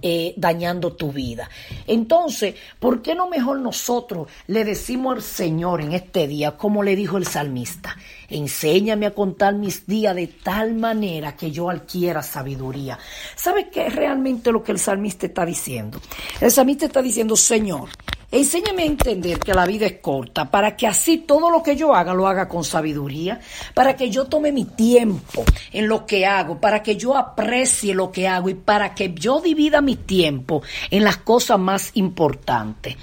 eh, 0.02 0.34
dañando 0.38 0.94
tu 0.94 1.12
vida. 1.12 1.50
Entonces, 1.86 2.56
¿por 2.80 3.02
qué 3.02 3.16
no 3.16 3.28
mejor 3.28 3.60
nosotros 3.60 4.30
le 4.48 4.64
decimos 4.64 5.16
al 5.16 5.22
Señor 5.22 5.82
en 5.82 5.92
este 5.92 6.26
día, 6.26 6.56
como 6.56 6.84
le 6.84 6.96
dijo 6.96 7.18
el 7.18 7.26
salmista, 7.26 7.98
enséñame 8.30 9.08
a 9.08 9.14
contar 9.14 9.56
mis 9.56 9.86
días 9.86 10.16
de 10.16 10.28
tal 10.28 10.74
manera 10.76 11.36
que 11.36 11.52
yo 11.52 11.70
adquiera 11.70 12.24
sabiduría? 12.24 12.98
¿Sabe 13.36 13.70
qué 13.70 13.88
es 13.88 13.96
realmente 13.96 14.54
lo 14.54 14.64
que 14.64 14.72
el 14.72 14.80
salmista 14.80 15.26
está 15.26 15.46
diciendo? 15.46 16.00
El 16.40 16.52
salmista 16.52 16.86
está 16.86 17.02
diciendo, 17.02 17.36
Señor, 17.36 17.90
Enséñame 18.32 18.84
a 18.84 18.86
entender 18.86 19.40
que 19.40 19.56
la 19.56 19.66
vida 19.66 19.88
es 19.88 20.00
corta, 20.02 20.52
para 20.52 20.78
que 20.78 20.86
así 20.86 21.18
todo 21.18 21.50
lo 21.50 21.64
que 21.64 21.76
yo 21.76 21.96
haga 21.96 22.14
lo 22.14 22.28
haga 22.28 22.48
con 22.48 22.64
sabiduría, 22.64 23.40
para 23.74 23.96
que 23.96 24.12
yo 24.12 24.26
tome 24.26 24.52
mi 24.52 24.66
tiempo 24.66 25.44
en 25.72 25.88
lo 25.88 26.06
que 26.06 26.28
hago, 26.28 26.62
para 26.62 26.84
que 26.84 26.96
yo 26.96 27.18
aprecie 27.18 27.96
lo 27.96 28.12
que 28.12 28.28
hago 28.28 28.50
y 28.50 28.54
para 28.54 28.94
que 28.94 29.16
yo 29.16 29.42
divida 29.42 29.82
mi 29.82 29.96
tiempo 29.96 30.62
en 30.92 31.04
las 31.04 31.18
cosas 31.18 31.58
más 31.58 31.90
importantes. 31.96 32.98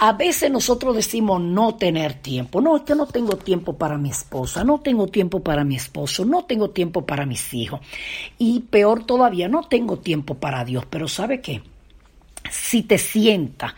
A 0.00 0.12
veces 0.12 0.50
nosotros 0.50 0.94
decimos 0.94 1.40
no 1.40 1.74
tener 1.74 2.14
tiempo. 2.14 2.60
No, 2.60 2.76
es 2.76 2.82
que 2.82 2.94
no 2.94 3.06
tengo 3.06 3.36
tiempo 3.36 3.76
para 3.76 3.98
mi 3.98 4.10
esposa, 4.10 4.62
no 4.62 4.80
tengo 4.80 5.08
tiempo 5.08 5.40
para 5.40 5.64
mi 5.64 5.74
esposo, 5.74 6.24
no 6.24 6.44
tengo 6.44 6.70
tiempo 6.70 7.04
para 7.04 7.26
mis 7.26 7.52
hijos. 7.54 7.80
Y 8.38 8.60
peor 8.60 9.04
todavía, 9.04 9.48
no 9.48 9.64
tengo 9.64 9.98
tiempo 9.98 10.34
para 10.34 10.64
Dios. 10.64 10.84
Pero 10.88 11.08
¿sabe 11.08 11.40
qué? 11.40 11.62
Si 12.48 12.82
te 12.82 12.96
sientas 12.96 13.74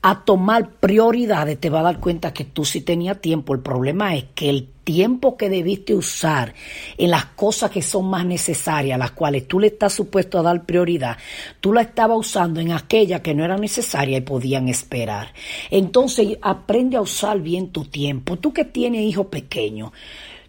a 0.00 0.24
tomar 0.24 0.70
prioridades, 0.70 1.58
te 1.58 1.70
va 1.70 1.80
a 1.80 1.84
dar 1.84 1.98
cuenta 1.98 2.32
que 2.32 2.44
tú 2.44 2.64
sí 2.64 2.82
tenías 2.82 3.20
tiempo. 3.20 3.52
El 3.52 3.60
problema 3.60 4.14
es 4.14 4.24
que 4.34 4.48
el 4.48 4.68
tiempo 4.84 5.36
que 5.36 5.50
debiste 5.50 5.94
usar 5.94 6.54
en 6.96 7.10
las 7.10 7.26
cosas 7.26 7.70
que 7.70 7.82
son 7.82 8.06
más 8.08 8.24
necesarias, 8.24 8.98
las 8.98 9.10
cuales 9.10 9.48
tú 9.48 9.58
le 9.58 9.66
estás 9.66 9.92
supuesto 9.92 10.38
a 10.38 10.42
dar 10.42 10.64
prioridad, 10.64 11.18
tú 11.60 11.72
la 11.72 11.82
estabas 11.82 12.18
usando 12.18 12.60
en 12.60 12.72
aquellas 12.72 13.20
que 13.20 13.34
no 13.34 13.44
eran 13.44 13.60
necesarias 13.60 14.20
y 14.20 14.24
podían 14.24 14.68
esperar. 14.68 15.34
Entonces, 15.70 16.38
aprende 16.42 16.96
a 16.96 17.00
usar 17.00 17.40
bien 17.40 17.70
tu 17.70 17.84
tiempo. 17.84 18.38
Tú 18.38 18.52
que 18.52 18.64
tienes 18.64 19.02
hijos 19.02 19.26
pequeños, 19.26 19.92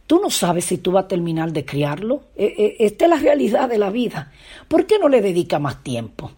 Tú 0.09 0.19
no 0.19 0.31
sabes 0.31 0.65
si 0.65 0.79
tú 0.79 0.93
vas 0.93 1.05
a 1.05 1.07
terminar 1.07 1.53
de 1.53 1.65
criarlo. 1.65 2.23
Eh, 2.35 2.51
eh, 2.57 2.75
esta 2.79 3.05
es 3.05 3.11
la 3.11 3.17
realidad 3.17 3.69
de 3.69 3.77
la 3.77 3.91
vida. 3.91 4.31
¿Por 4.67 4.87
qué 4.87 4.97
no 4.97 5.07
le 5.07 5.21
dedica 5.21 5.59
más 5.59 5.83
tiempo? 5.83 6.31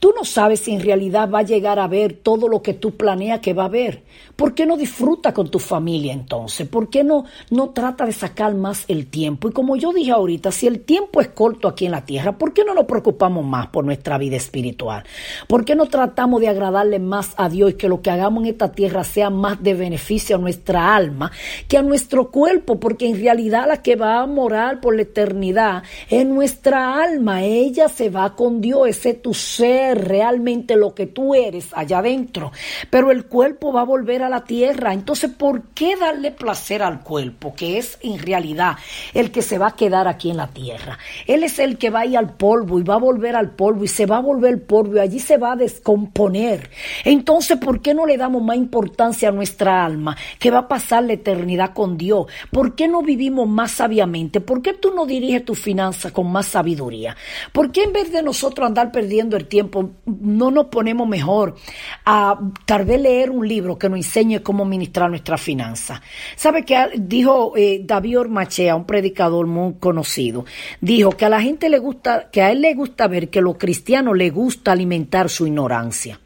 Tú 0.00 0.14
no 0.16 0.24
sabes 0.24 0.60
si 0.60 0.72
en 0.72 0.80
realidad 0.80 1.28
va 1.28 1.40
a 1.40 1.42
llegar 1.42 1.80
a 1.80 1.88
ver 1.88 2.12
todo 2.12 2.46
lo 2.46 2.62
que 2.62 2.72
tú 2.72 2.96
planeas 2.96 3.40
que 3.40 3.52
va 3.52 3.64
a 3.64 3.68
ver. 3.68 4.04
¿Por 4.36 4.54
qué 4.54 4.64
no 4.64 4.76
disfruta 4.76 5.34
con 5.34 5.50
tu 5.50 5.58
familia 5.58 6.12
entonces? 6.12 6.68
¿Por 6.68 6.88
qué 6.88 7.02
no, 7.02 7.24
no 7.50 7.70
trata 7.70 8.06
de 8.06 8.12
sacar 8.12 8.54
más 8.54 8.84
el 8.86 9.08
tiempo? 9.08 9.48
Y 9.48 9.52
como 9.52 9.74
yo 9.74 9.92
dije 9.92 10.12
ahorita, 10.12 10.52
si 10.52 10.68
el 10.68 10.82
tiempo 10.82 11.20
es 11.20 11.28
corto 11.28 11.66
aquí 11.66 11.86
en 11.86 11.92
la 11.92 12.04
tierra, 12.04 12.38
¿por 12.38 12.52
qué 12.52 12.64
no 12.64 12.74
nos 12.74 12.84
preocupamos 12.84 13.44
más 13.44 13.68
por 13.68 13.84
nuestra 13.84 14.18
vida 14.18 14.36
espiritual? 14.36 15.02
¿Por 15.48 15.64
qué 15.64 15.74
no 15.74 15.86
tratamos 15.86 16.40
de 16.40 16.48
agradarle 16.48 17.00
más 17.00 17.34
a 17.36 17.48
Dios 17.48 17.72
y 17.72 17.74
que 17.74 17.88
lo 17.88 18.00
que 18.00 18.10
hagamos 18.10 18.44
en 18.44 18.50
esta 18.50 18.70
tierra 18.70 19.02
sea 19.02 19.30
más 19.30 19.60
de 19.60 19.74
beneficio 19.74 20.36
a 20.36 20.38
nuestra 20.38 20.94
alma 20.94 21.32
que 21.66 21.76
a 21.76 21.82
nuestro 21.82 22.30
cuerpo? 22.30 22.78
Porque 22.78 23.08
en 23.08 23.20
realidad 23.20 23.66
la 23.66 23.82
que 23.82 23.96
va 23.96 24.20
a 24.20 24.26
morar 24.26 24.80
por 24.80 24.94
la 24.94 25.02
eternidad 25.02 25.82
es 26.08 26.24
nuestra 26.24 27.02
alma. 27.02 27.42
Ella 27.42 27.88
se 27.88 28.10
va 28.10 28.36
con 28.36 28.60
Dios, 28.60 28.86
ese 28.86 29.14
tu 29.14 29.34
ser 29.34 29.87
realmente 29.94 30.76
lo 30.76 30.94
que 30.94 31.06
tú 31.06 31.34
eres 31.34 31.68
allá 31.72 31.98
adentro, 31.98 32.52
pero 32.90 33.10
el 33.10 33.26
cuerpo 33.26 33.72
va 33.72 33.82
a 33.82 33.84
volver 33.84 34.22
a 34.22 34.28
la 34.28 34.44
tierra. 34.44 34.92
Entonces, 34.92 35.30
¿por 35.30 35.62
qué 35.74 35.96
darle 35.96 36.30
placer 36.30 36.82
al 36.82 37.00
cuerpo, 37.02 37.54
que 37.54 37.78
es 37.78 37.98
en 38.02 38.18
realidad 38.18 38.76
el 39.14 39.30
que 39.30 39.42
se 39.42 39.58
va 39.58 39.68
a 39.68 39.76
quedar 39.76 40.08
aquí 40.08 40.30
en 40.30 40.36
la 40.36 40.48
tierra? 40.48 40.98
Él 41.26 41.44
es 41.44 41.58
el 41.58 41.78
que 41.78 41.90
va 41.90 42.00
a 42.00 42.06
ir 42.06 42.18
al 42.18 42.34
polvo 42.34 42.78
y 42.78 42.82
va 42.82 42.94
a 42.94 42.98
volver 42.98 43.36
al 43.36 43.50
polvo 43.50 43.84
y 43.84 43.88
se 43.88 44.06
va 44.06 44.18
a 44.18 44.20
volver 44.20 44.64
polvo 44.64 44.96
y 44.96 45.00
allí 45.00 45.18
se 45.18 45.38
va 45.38 45.52
a 45.52 45.56
descomponer. 45.56 46.70
Entonces, 47.04 47.58
¿por 47.58 47.80
qué 47.80 47.94
no 47.94 48.06
le 48.06 48.16
damos 48.16 48.42
más 48.42 48.56
importancia 48.56 49.28
a 49.28 49.32
nuestra 49.32 49.84
alma, 49.84 50.16
que 50.38 50.50
va 50.50 50.60
a 50.60 50.68
pasar 50.68 51.04
la 51.04 51.14
eternidad 51.14 51.72
con 51.72 51.96
Dios? 51.96 52.26
¿Por 52.50 52.74
qué 52.74 52.88
no 52.88 53.02
vivimos 53.02 53.48
más 53.48 53.72
sabiamente? 53.72 54.40
¿Por 54.40 54.62
qué 54.62 54.74
tú 54.74 54.92
no 54.94 55.06
diriges 55.06 55.44
tu 55.44 55.54
finanza 55.54 56.12
con 56.12 56.30
más 56.30 56.46
sabiduría? 56.46 57.16
¿Por 57.52 57.72
qué 57.72 57.84
en 57.84 57.92
vez 57.92 58.12
de 58.12 58.22
nosotros 58.22 58.66
andar 58.66 58.92
perdiendo 58.92 59.36
el 59.36 59.46
tiempo, 59.46 59.77
no 60.06 60.50
nos 60.50 60.66
ponemos 60.66 61.08
mejor 61.08 61.56
a 62.04 62.38
tal 62.64 62.84
vez 62.84 63.00
leer 63.00 63.30
un 63.30 63.46
libro 63.46 63.78
que 63.78 63.88
nos 63.88 63.98
enseñe 63.98 64.42
cómo 64.42 64.64
administrar 64.64 65.10
nuestra 65.10 65.38
finanza. 65.38 66.02
¿Sabe 66.36 66.64
que 66.64 66.76
dijo 66.96 67.54
eh, 67.56 67.82
David 67.84 68.20
Ormachea, 68.20 68.76
un 68.76 68.84
predicador 68.84 69.46
muy 69.46 69.74
conocido? 69.74 70.44
Dijo 70.80 71.10
que 71.10 71.24
a 71.24 71.28
la 71.28 71.40
gente 71.40 71.68
le 71.68 71.78
gusta, 71.78 72.30
que 72.30 72.42
a 72.42 72.50
él 72.50 72.60
le 72.62 72.74
gusta 72.74 73.08
ver 73.08 73.28
que 73.28 73.40
a 73.40 73.42
los 73.42 73.56
cristianos 73.56 74.16
le 74.16 74.30
gusta 74.30 74.72
alimentar 74.72 75.28
su 75.28 75.46
ignorancia. 75.46 76.20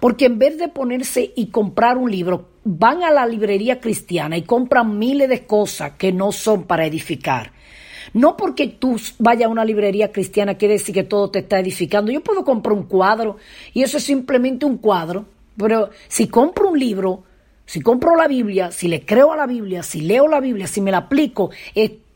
Porque 0.00 0.26
en 0.26 0.38
vez 0.38 0.58
de 0.58 0.68
ponerse 0.68 1.32
y 1.36 1.46
comprar 1.46 1.96
un 1.96 2.10
libro, 2.10 2.50
van 2.64 3.02
a 3.02 3.10
la 3.10 3.26
librería 3.26 3.80
cristiana 3.80 4.36
y 4.36 4.42
compran 4.42 4.98
miles 4.98 5.28
de 5.28 5.46
cosas 5.46 5.92
que 5.92 6.12
no 6.12 6.32
son 6.32 6.64
para 6.64 6.86
edificar. 6.86 7.52
No 8.12 8.36
porque 8.36 8.68
tú 8.68 8.96
vayas 9.18 9.46
a 9.46 9.50
una 9.50 9.64
librería 9.64 10.12
cristiana 10.12 10.56
quiere 10.56 10.74
decir 10.74 10.94
que 10.94 11.04
todo 11.04 11.30
te 11.30 11.40
está 11.40 11.58
edificando. 11.60 12.12
Yo 12.12 12.22
puedo 12.22 12.44
comprar 12.44 12.74
un 12.74 12.84
cuadro 12.84 13.36
y 13.72 13.82
eso 13.82 13.98
es 13.98 14.04
simplemente 14.04 14.66
un 14.66 14.78
cuadro, 14.78 15.26
pero 15.56 15.90
si 16.08 16.28
compro 16.28 16.70
un 16.70 16.78
libro, 16.78 17.24
si 17.64 17.80
compro 17.80 18.16
la 18.16 18.28
Biblia, 18.28 18.70
si 18.70 18.88
le 18.88 19.04
creo 19.04 19.32
a 19.32 19.36
la 19.36 19.46
Biblia, 19.46 19.82
si 19.82 20.00
leo 20.00 20.28
la 20.28 20.40
Biblia, 20.40 20.66
si 20.66 20.80
me 20.80 20.90
la 20.90 20.98
aplico, 20.98 21.50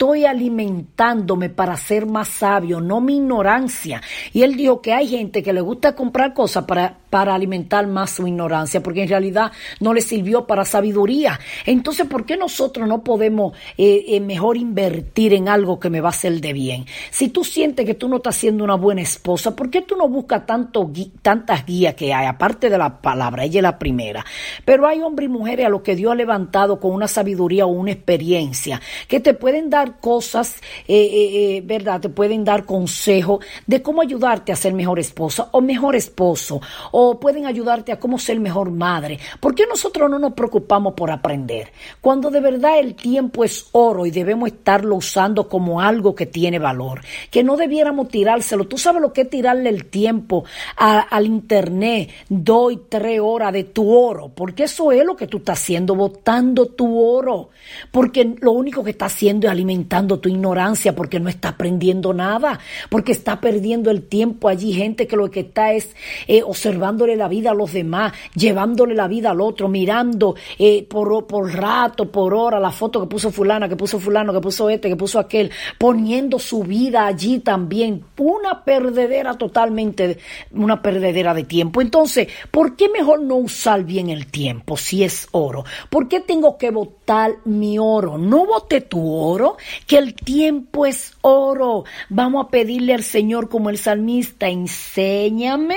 estoy 0.01 0.25
alimentándome 0.25 1.51
para 1.51 1.77
ser 1.77 2.07
más 2.07 2.27
sabio, 2.27 2.81
no 2.81 3.03
mi 3.03 3.17
ignorancia. 3.17 4.01
Y 4.33 4.45
él 4.45 4.57
dijo 4.57 4.81
que 4.81 4.95
hay 4.95 5.07
gente 5.07 5.43
que 5.43 5.53
le 5.53 5.61
gusta 5.61 5.95
comprar 5.95 6.33
cosas 6.33 6.65
para, 6.65 6.97
para 7.11 7.35
alimentar 7.35 7.87
más 7.87 8.13
su 8.13 8.27
ignorancia, 8.27 8.83
porque 8.83 9.03
en 9.03 9.11
realidad 9.11 9.53
no 9.79 9.93
le 9.93 10.01
sirvió 10.01 10.47
para 10.47 10.65
sabiduría. 10.65 11.39
Entonces, 11.67 12.07
¿por 12.07 12.25
qué 12.25 12.39
nosotros 12.39 12.89
no 12.89 13.05
podemos 13.05 13.55
eh, 13.77 14.07
eh, 14.09 14.21
mejor 14.21 14.57
invertir 14.57 15.35
en 15.35 15.51
algo 15.51 15.79
que 15.79 15.91
me 15.91 16.01
va 16.01 16.09
a 16.09 16.17
hacer 16.17 16.41
de 16.41 16.55
bien? 16.55 16.87
Si 17.11 17.29
tú 17.29 17.45
sientes 17.45 17.85
que 17.85 17.93
tú 17.93 18.09
no 18.09 18.17
estás 18.17 18.37
siendo 18.37 18.65
una 18.65 18.77
buena 18.77 19.03
esposa, 19.03 19.55
¿por 19.55 19.69
qué 19.69 19.83
tú 19.83 19.97
no 19.97 20.09
buscas 20.09 20.47
tantas 20.47 21.67
guías 21.67 21.95
que 21.95 22.15
hay? 22.15 22.25
Aparte 22.25 22.71
de 22.71 22.79
la 22.79 23.03
palabra, 23.03 23.45
ella 23.45 23.59
es 23.59 23.65
la 23.65 23.79
primera. 23.79 24.25
Pero 24.65 24.87
hay 24.87 25.03
hombres 25.03 25.29
y 25.29 25.33
mujeres 25.33 25.67
a 25.67 25.69
los 25.69 25.83
que 25.83 25.95
Dios 25.95 26.13
ha 26.13 26.15
levantado 26.15 26.81
con 26.81 26.93
una 26.93 27.07
sabiduría 27.07 27.67
o 27.67 27.69
una 27.69 27.91
experiencia 27.91 28.81
que 29.07 29.21
te 29.21 29.35
pueden 29.35 29.69
dar 29.69 29.89
cosas, 29.92 30.57
eh, 30.87 30.94
eh, 30.96 31.57
eh, 31.57 31.62
¿verdad? 31.64 32.00
Te 32.00 32.09
pueden 32.09 32.44
dar 32.44 32.64
consejo 32.64 33.40
de 33.66 33.83
cómo 33.83 34.03
ayudarte 34.03 34.53
a 34.53 34.57
ser 34.57 34.72
mejor 34.72 34.98
esposa 34.98 35.48
o 35.53 35.61
mejor 35.61 35.96
esposo, 35.96 36.61
o 36.92 37.18
pueden 37.18 37.46
ayudarte 37.46 37.92
a 37.92 38.00
cómo 38.00 38.18
ser 38.18 38.40
mejor 38.40 38.70
madre. 38.70 39.18
¿Por 39.40 39.55
qué 39.55 39.66
nosotros 39.66 40.11
no 40.11 40.18
nos 40.18 40.35
preocupamos 40.35 40.94
por 40.94 41.11
aprender? 41.11 41.72
Cuando 42.00 42.31
de 42.31 42.40
verdad 42.40 42.79
el 42.79 42.94
tiempo 42.94 43.44
es 43.44 43.68
oro 43.72 44.07
y 44.07 44.11
debemos 44.11 44.48
estarlo 44.48 44.96
usando 44.96 45.48
como 45.48 45.81
algo 45.81 46.14
que 46.14 46.26
tiene 46.26 46.59
valor, 46.59 47.00
que 47.31 47.42
no 47.42 47.57
debiéramos 47.57 48.09
tirárselo. 48.09 48.66
Tú 48.66 48.79
sabes 48.79 49.03
lo 49.03 49.12
que 49.12 49.22
es 49.22 49.31
tirarle 49.31 49.68
el 49.68 49.87
tiempo 49.87 50.44
al 50.76 51.26
internet, 51.26 52.11
doy 52.29 52.81
tres 52.88 53.20
horas 53.22 53.53
de 53.53 53.64
tu 53.64 53.92
oro, 53.92 54.31
porque 54.35 54.64
eso 54.64 54.92
es 54.92 55.05
lo 55.05 55.16
que 55.16 55.26
tú 55.26 55.38
estás 55.38 55.61
haciendo, 55.61 55.94
botando 55.94 56.66
tu 56.66 57.00
oro, 57.00 57.50
porque 57.90 58.37
lo 58.40 58.53
único 58.53 58.83
que 58.85 58.90
está 58.90 59.07
haciendo 59.07 59.46
es 59.46 59.53
tu 59.88 60.29
ignorancia, 60.29 60.95
porque 60.95 61.21
no 61.21 61.29
está 61.29 61.51
aprendiendo 61.51 62.12
nada, 62.12 62.61
porque 62.88 63.12
está 63.12 63.40
perdiendo 63.40 63.90
el 63.90 64.03
tiempo 64.03 64.49
allí, 64.49 64.73
gente 64.73 65.07
que 65.07 65.16
lo 65.16 65.31
que 65.31 65.40
está 65.40 65.73
es 65.73 65.95
eh, 66.27 66.43
observándole 66.43 67.16
la 67.16 67.29
vida 67.29 67.51
a 67.51 67.55
los 67.55 67.73
demás, 67.73 68.12
llevándole 68.35 68.95
la 68.95 69.09
vida 69.09 69.31
al 69.31 69.40
otro, 69.40 69.69
mirando 69.69 70.35
eh, 70.59 70.87
por, 70.88 71.27
por 71.27 71.53
rato, 71.53 72.11
por 72.11 72.35
hora, 72.35 72.61
la 72.61 72.71
foto 72.71 73.01
que 73.01 73.07
puso 73.07 73.31
fulana, 73.31 73.69
que 73.69 73.77
puso 73.77 73.99
fulano, 73.99 74.33
que 74.33 74.40
puso 74.40 74.71
este, 74.71 74.88
que 74.88 74.97
puso 74.97 75.19
aquel, 75.19 75.51
poniendo 75.79 76.38
su 76.38 76.62
vida 76.62 77.07
allí 77.07 77.40
también, 77.40 78.05
una 78.19 78.64
perdedera 78.64 79.37
totalmente, 79.37 80.19
una 80.53 80.83
perdedera 80.83 81.35
de 81.35 81.45
tiempo. 81.45 81.81
Entonces, 81.81 82.29
¿por 82.51 82.77
qué 82.77 82.88
mejor 82.88 83.23
no 83.23 83.37
usar 83.37 83.85
bien 83.85 84.11
el 84.11 84.27
tiempo 84.27 84.77
si 84.77 85.05
es 85.05 85.29
oro? 85.33 85.64
¿Por 85.88 86.09
qué 86.09 86.21
tengo 86.21 86.59
que 86.59 86.71
votar 86.71 87.37
mi 87.45 87.79
oro? 87.79 88.19
No 88.19 88.47
vote 88.47 88.81
tu 88.83 89.12
oro, 89.12 89.57
que 89.87 89.98
el 89.98 90.14
tiempo 90.14 90.87
es 90.87 91.16
oro. 91.22 91.85
Vamos 92.09 92.46
a 92.46 92.48
pedirle 92.48 92.94
al 92.94 93.04
Señor 93.04 93.48
como 93.48 93.70
el 93.70 93.78
salmista, 93.78 94.48
enséñame. 94.48 95.76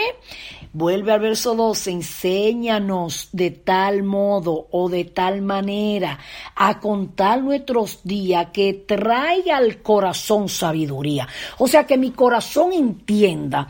Vuelve 0.76 1.12
al 1.12 1.20
verso 1.20 1.54
12, 1.54 1.92
enséñanos 1.92 3.30
de 3.32 3.52
tal 3.52 4.02
modo 4.02 4.70
o 4.72 4.90
de 4.90 5.06
tal 5.06 5.44
manera 5.44 6.18
a 6.56 6.80
contar 6.80 7.44
nuestros 7.44 8.00
días 8.04 8.48
que 8.52 8.74
traiga 8.74 9.58
al 9.58 9.84
corazón 9.84 10.50
sabiduría. 10.50 11.28
O 11.60 11.68
sea, 11.68 11.86
que 11.86 11.96
mi 11.96 12.10
corazón 12.10 12.74
entienda 12.74 13.68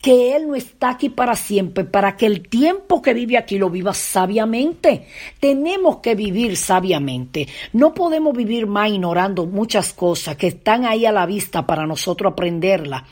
que 0.00 0.36
Él 0.36 0.46
no 0.48 0.54
está 0.54 0.90
aquí 0.90 1.08
para 1.08 1.34
siempre, 1.34 1.84
para 1.84 2.16
que 2.16 2.26
el 2.26 2.48
tiempo 2.48 3.02
que 3.02 3.14
vive 3.14 3.36
aquí 3.36 3.58
lo 3.58 3.70
viva 3.70 3.94
sabiamente. 3.94 5.06
Tenemos 5.40 5.98
que 5.98 6.14
vivir 6.14 6.56
sabiamente. 6.56 7.48
No 7.72 7.94
podemos 7.94 8.36
vivir 8.36 8.66
más 8.66 8.90
ignorando 8.90 9.46
muchas 9.46 9.92
cosas 9.92 10.36
que 10.36 10.48
están 10.48 10.84
ahí 10.84 11.06
a 11.06 11.12
la 11.12 11.26
vista 11.26 11.66
para 11.66 11.86
nosotros 11.86 12.32
aprenderlas 12.32 13.02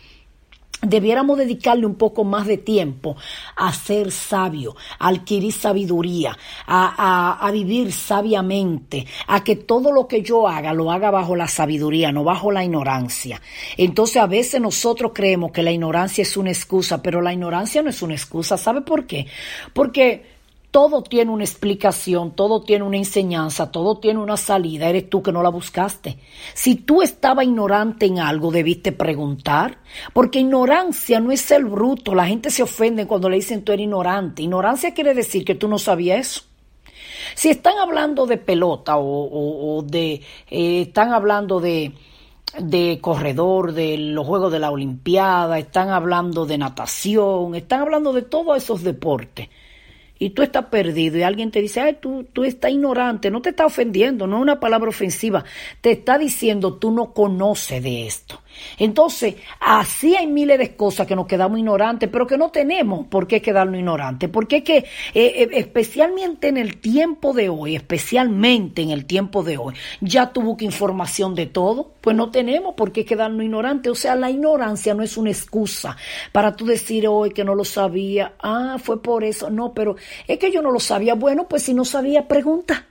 debiéramos 0.83 1.39
dedicarle 1.39 1.87
un 1.87 1.95
poco 1.95 2.25
más 2.25 2.47
de 2.47 2.59
tiempo 2.59 3.17
a 3.57 3.73
ser 3.73 4.13
sabio, 4.13 4.77
a 4.99 5.09
adquirir 5.09 5.53
sabiduría, 5.53 6.37
a, 6.67 7.39
a, 7.39 7.47
a, 7.47 7.51
vivir 7.51 7.93
sabiamente, 7.93 9.07
a 9.27 9.43
que 9.43 9.57
todo 9.57 9.91
lo 9.91 10.07
que 10.07 10.23
yo 10.23 10.47
haga 10.49 10.73
lo 10.73 10.93
haga 10.93 11.11
bajo 11.11 11.35
la 11.35 11.49
sabiduría, 11.49 12.13
no 12.13 12.25
bajo 12.25 12.51
la 12.53 12.65
ignorancia. 12.65 13.41
Entonces 13.77 14.19
a 14.19 14.27
veces 14.27 14.61
nosotros 14.61 15.13
creemos 15.15 15.53
que 15.53 15.63
la 15.63 15.73
ignorancia 15.73 16.23
es 16.23 16.37
una 16.37 16.51
excusa, 16.51 17.03
pero 17.03 17.21
la 17.21 17.33
ignorancia 17.33 17.83
no 17.83 17.91
es 17.91 18.03
una 18.03 18.15
excusa. 18.15 18.57
¿Sabe 18.57 18.83
por 18.83 19.07
qué? 19.07 19.27
Porque 19.73 20.36
todo 20.77 21.03
tiene 21.03 21.31
una 21.31 21.43
explicación, 21.43 22.33
todo 22.33 22.61
tiene 22.61 22.85
una 22.85 22.99
enseñanza, 22.99 23.73
todo 23.73 23.97
tiene 23.97 24.21
una 24.21 24.37
salida. 24.37 24.91
Eres 24.91 25.09
tú 25.09 25.23
que 25.23 25.33
no 25.33 25.43
la 25.43 25.49
buscaste. 25.49 26.19
Si 26.53 26.75
tú 26.75 27.01
estabas 27.01 27.47
ignorante 27.47 28.05
en 28.05 28.19
algo, 28.19 28.51
debiste 28.51 28.93
preguntar. 28.93 29.79
Porque 30.13 30.41
ignorancia 30.41 31.19
no 31.19 31.33
es 31.33 31.41
ser 31.41 31.65
bruto. 31.65 32.15
La 32.15 32.27
gente 32.27 32.51
se 32.51 32.63
ofende 32.63 33.07
cuando 33.07 33.31
le 33.31 33.37
dicen 33.37 33.65
tú 33.65 33.73
eres 33.73 33.85
ignorante. 33.85 34.43
Ignorancia 34.43 34.93
quiere 34.93 35.15
decir 35.15 35.47
que 35.47 35.55
tú 35.55 35.67
no 35.67 35.79
sabías 35.79 36.21
eso. 36.21 36.43
Si 37.35 37.49
están 37.49 37.79
hablando 37.79 38.27
de 38.27 38.37
pelota 38.37 38.99
o, 38.99 39.83
de, 39.83 40.21
eh, 40.51 40.83
están 40.83 41.15
hablando 41.15 41.59
de, 41.59 41.95
de 42.61 42.99
corredor, 43.01 43.73
de 43.73 43.97
los 43.97 44.27
Juegos 44.27 44.53
de 44.53 44.59
la 44.59 44.71
Olimpiada, 44.71 45.59
están 45.59 45.89
hablando 45.89 46.45
de 46.45 46.59
natación, 46.59 47.55
están 47.55 47.81
hablando 47.81 48.13
de 48.13 48.21
todos 48.21 48.59
esos 48.59 48.83
deportes 48.83 49.49
y 50.19 50.31
tú 50.31 50.43
estás 50.43 50.67
perdido 50.67 51.19
y 51.19 51.23
alguien 51.23 51.51
te 51.51 51.61
dice, 51.61 51.81
ay, 51.81 51.99
tú, 52.01 52.25
tú 52.33 52.45
estás 52.45 52.71
ignorante, 52.71 53.31
no 53.31 53.43
te 53.43 53.51
está 53.51 53.67
ofendiendo, 53.67 54.27
no 54.27 54.37
es 54.37 54.43
una 54.43 54.61
palabra 54.61 54.89
ofensiva, 54.89 55.45
te 55.81 55.93
está 55.93 56.19
diciendo, 56.19 56.75
tú 56.75 56.91
no 56.91 57.13
conoces 57.13 57.83
de 57.83 58.07
esto. 58.07 58.41
Entonces, 58.79 59.37
así 59.61 60.17
hay 60.17 60.27
miles 60.27 60.59
de 60.59 60.77
cosas 60.77 61.07
que 61.07 61.17
nos 61.17 61.27
quedamos 61.27 61.59
ignorantes, 61.59 62.09
pero 62.11 62.27
que 62.27 62.39
no 62.39 62.51
tenemos 62.51 63.07
por 63.07 63.27
qué 63.27 63.43
quedarnos 63.43 63.79
ignorantes, 63.79 64.31
porque 64.31 64.57
es 64.57 64.63
que, 64.65 64.77
eh, 64.79 64.85
eh, 65.15 65.49
especialmente 65.53 66.49
en 66.49 66.57
el 66.57 66.79
tiempo 66.79 67.33
de 67.33 67.49
hoy, 67.49 67.77
especialmente 67.77 68.83
en 68.83 68.91
el 68.91 69.07
tiempo 69.07 69.43
de 69.43 69.59
hoy, 69.59 69.75
ya 70.01 70.33
tuvo 70.33 70.57
que 70.57 70.65
información 70.65 71.35
de 71.35 71.47
todo, 71.47 71.93
pues 72.01 72.17
no 72.17 72.31
tenemos 72.31 72.75
por 72.75 72.93
qué 72.93 73.05
quedarnos 73.05 73.45
ignorantes, 73.45 73.93
o 73.93 73.95
sea, 73.95 74.15
la 74.15 74.31
ignorancia 74.31 74.95
no 74.95 75.03
es 75.03 75.17
una 75.17 75.31
excusa 75.31 75.97
para 76.33 76.55
tú 76.57 76.67
decir 76.67 77.07
hoy 77.09 77.31
que 77.31 77.45
no 77.45 77.55
lo 77.55 77.65
sabía, 77.65 78.35
ah, 78.41 78.77
fue 78.83 79.03
por 79.03 79.25
eso, 79.25 79.51
no, 79.51 79.75
pero 79.75 79.97
es 80.27 80.39
que 80.39 80.53
yo 80.53 80.63
no 80.63 80.71
lo 80.71 80.81
sabía, 80.81 81.15
bueno, 81.15 81.49
pues 81.49 81.63
si 81.63 81.75
no 81.75 81.85
sabía, 81.85 82.29
pregunta. 82.29 82.87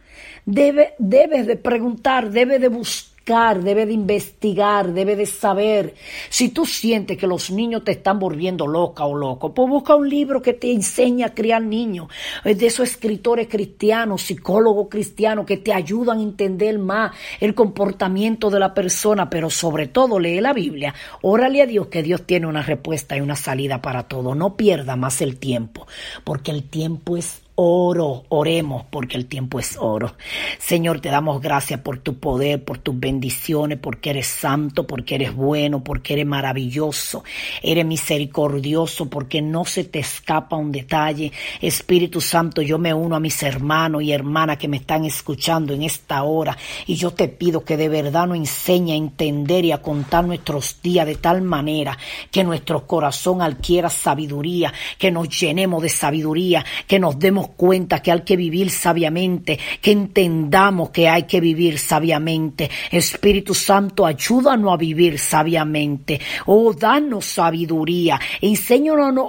Debe, 0.46 0.94
debes 1.00 1.48
de 1.48 1.56
preguntar, 1.56 2.30
debe 2.30 2.60
de 2.60 2.68
buscar 2.68 3.15
debe 3.26 3.88
de 3.88 3.94
investigar, 3.94 4.94
debe 4.94 5.16
de 5.16 5.26
saber. 5.26 5.96
Si 6.30 6.50
tú 6.50 6.66
sientes 6.66 7.18
que 7.18 7.26
los 7.26 7.50
niños 7.50 7.84
te 7.84 7.94
están 7.94 8.20
volviendo 8.20 8.68
loca 8.68 9.06
o 9.06 9.16
loco, 9.16 9.52
pues 9.52 9.68
busca 9.68 9.96
un 9.96 10.08
libro 10.08 10.44
que 10.44 10.54
te 10.54 10.72
enseñe 10.72 11.24
a 11.24 11.34
criar 11.34 11.64
niños, 11.64 12.08
de 12.44 12.66
esos 12.66 12.88
escritores 12.88 13.48
cristianos, 13.48 14.22
psicólogos 14.22 14.90
cristianos 14.90 15.46
que 15.48 15.58
te 15.58 15.74
ayudan 15.74 16.20
a 16.20 16.24
entender 16.24 16.78
más 16.78 17.14
el 17.40 17.56
comportamiento 17.56 18.52
de 18.52 18.60
la 18.60 18.76
persona, 18.76 19.28
pero 19.28 19.50
sobre 19.50 19.88
todo 19.88 20.20
lee 20.20 20.40
la 20.40 20.54
Biblia. 20.54 20.94
Órale 21.22 21.64
a 21.64 21.66
Dios 21.66 21.88
que 21.88 22.04
Dios 22.04 22.24
tiene 22.28 22.46
una 22.46 22.62
respuesta 22.62 23.18
y 23.18 23.22
una 23.22 23.36
salida 23.36 23.82
para 23.82 24.04
todo. 24.04 24.36
No 24.36 24.56
pierda 24.56 24.96
más 24.96 25.22
el 25.22 25.38
tiempo, 25.38 25.88
porque 26.24 26.52
el 26.52 26.64
tiempo 26.64 27.18
es 27.18 27.45
oro, 27.56 28.26
oremos 28.30 28.86
porque 28.90 29.18
el 29.18 29.28
tiempo 29.28 29.60
es 29.60 29.78
oro. 29.80 30.16
Señor, 30.60 31.00
te 31.00 31.10
damos 31.10 31.42
gracias 31.42 31.80
por 31.80 32.00
tu 32.00 32.20
poder, 32.20 32.64
por 32.64 32.78
tus 32.78 33.00
bendiciones, 33.00 33.80
porque 33.80 34.10
eres 34.10 34.28
santo, 34.28 34.86
porque 34.86 35.16
eres 35.16 35.34
bueno, 35.34 35.84
porque 35.84 36.14
eres 36.14 36.26
maravilloso, 36.26 37.24
eres 37.62 37.86
misericordioso, 37.86 39.10
porque 39.10 39.42
no 39.42 39.66
se 39.66 39.86
te 39.86 40.00
escapa 40.00 40.56
un 40.56 40.72
detalle. 40.72 41.32
Espíritu 41.62 42.20
Santo, 42.20 42.62
yo 42.62 42.78
me 42.78 42.94
uno 42.94 43.16
a 43.16 43.20
mis 43.20 43.42
hermanos 43.44 44.04
y 44.04 44.12
hermanas 44.12 44.58
que 44.58 44.68
me 44.68 44.78
están 44.78 45.06
escuchando 45.06 45.74
en 45.74 45.84
esta 45.84 46.24
hora 46.24 46.58
y 46.86 46.96
yo 46.96 47.12
te 47.12 47.28
pido 47.28 47.64
que 47.64 47.78
de 47.78 47.90
verdad 47.90 48.28
nos 48.28 48.38
enseñe 48.38 48.92
a 48.92 48.96
entender 48.96 49.66
y 49.66 49.72
a 49.72 49.82
contar 49.82 50.26
nuestros 50.26 50.82
días 50.82 51.06
de 51.06 51.16
tal 51.16 51.42
manera 51.42 51.98
que 52.32 52.44
nuestro 52.44 52.86
corazón 52.86 53.42
adquiera 53.42 53.90
sabiduría, 53.90 54.74
que 54.98 55.12
nos 55.12 55.30
llenemos 55.30 55.82
de 55.82 55.90
sabiduría, 55.90 56.66
que 56.88 57.00
nos 57.00 57.18
demos 57.18 57.45
cuenta 57.50 58.02
que 58.02 58.12
hay 58.12 58.22
que 58.22 58.36
vivir 58.36 58.70
sabiamente, 58.70 59.60
que 59.82 59.92
entendamos 59.92 60.90
que 60.90 61.08
hay 61.08 61.24
que 61.24 61.40
vivir 61.40 61.78
sabiamente. 61.80 62.70
Espíritu 62.92 63.54
Santo, 63.54 64.06
ayúdanos 64.06 64.74
a 64.74 64.78
vivir 64.78 65.20
sabiamente. 65.20 66.20
Oh, 66.46 66.74
danos 66.74 67.26
sabiduría. 67.26 68.20
Enséñanos 68.42 68.86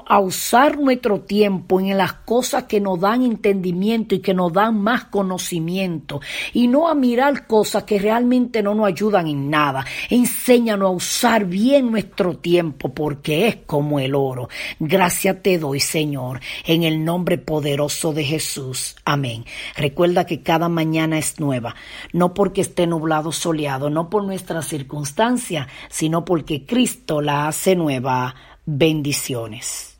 a 0.06 0.20
usar 0.20 0.78
nuestro 0.78 1.20
tiempo 1.20 1.80
en 1.80 1.96
las 1.96 2.12
cosas 2.12 2.64
que 2.64 2.80
nos 2.80 3.00
dan 3.00 3.22
entendimiento 3.22 4.14
y 4.14 4.20
que 4.20 4.34
nos 4.34 4.52
dan 4.52 4.80
más 4.80 5.04
conocimiento. 5.04 6.20
Y 6.52 6.68
no 6.68 6.88
a 6.88 6.94
mirar 6.94 7.46
cosas 7.46 7.84
que 7.84 7.98
realmente 7.98 8.62
no 8.62 8.74
nos 8.74 8.86
ayudan 8.86 9.26
en 9.26 9.50
nada. 9.50 9.84
Enséñanos 10.10 10.86
a 10.86 10.92
usar 10.92 11.44
bien 11.44 11.90
nuestro 11.90 12.36
tiempo 12.36 12.92
porque 12.92 13.48
es 13.48 13.56
como 13.66 13.98
el 14.00 14.14
oro. 14.14 14.48
Gracias 14.78 15.42
te 15.42 15.58
doy, 15.58 15.80
Señor, 15.80 16.40
en 16.64 16.82
el 16.82 17.04
nombre 17.04 17.38
poderoso 17.38 18.05
de 18.12 18.24
Jesús. 18.24 18.96
Amén. 19.04 19.44
Recuerda 19.76 20.26
que 20.26 20.42
cada 20.42 20.68
mañana 20.68 21.18
es 21.18 21.40
nueva, 21.40 21.74
no 22.12 22.34
porque 22.34 22.60
esté 22.60 22.86
nublado 22.86 23.32
soleado, 23.32 23.90
no 23.90 24.10
por 24.10 24.24
nuestra 24.24 24.62
circunstancia, 24.62 25.68
sino 25.88 26.24
porque 26.24 26.66
Cristo 26.66 27.20
la 27.20 27.48
hace 27.48 27.76
nueva. 27.76 28.34
Bendiciones. 28.64 29.96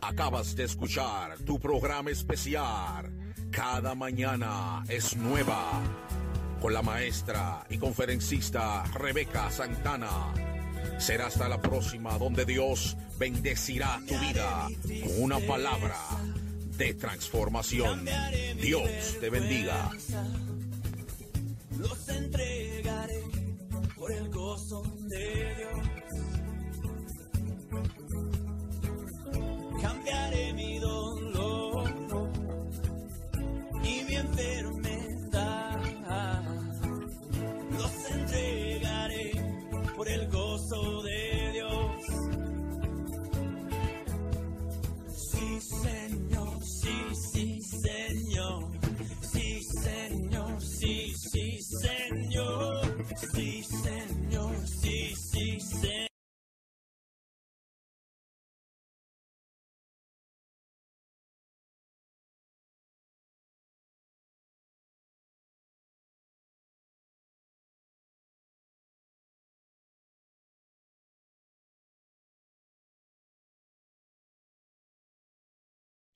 Acabas 0.00 0.56
de 0.56 0.64
escuchar 0.64 1.38
tu 1.46 1.60
programa 1.60 2.10
especial. 2.10 3.10
Cada 3.50 3.94
mañana 3.94 4.82
es 4.88 5.16
nueva. 5.16 5.80
Con 6.60 6.74
la 6.74 6.82
maestra 6.82 7.64
y 7.70 7.78
conferencista 7.78 8.82
Rebeca 8.92 9.50
Santana. 9.50 10.49
Será 11.00 11.26
hasta 11.26 11.48
la 11.48 11.60
próxima 11.60 12.18
donde 12.18 12.44
Dios 12.44 12.96
bendecirá 13.18 14.00
tu 14.06 14.18
vida 14.18 14.68
con 15.02 15.22
una 15.22 15.38
palabra 15.40 15.96
de 16.76 16.94
transformación. 16.94 18.06
Dios 18.60 19.16
te 19.18 19.30
bendiga. 19.30 19.90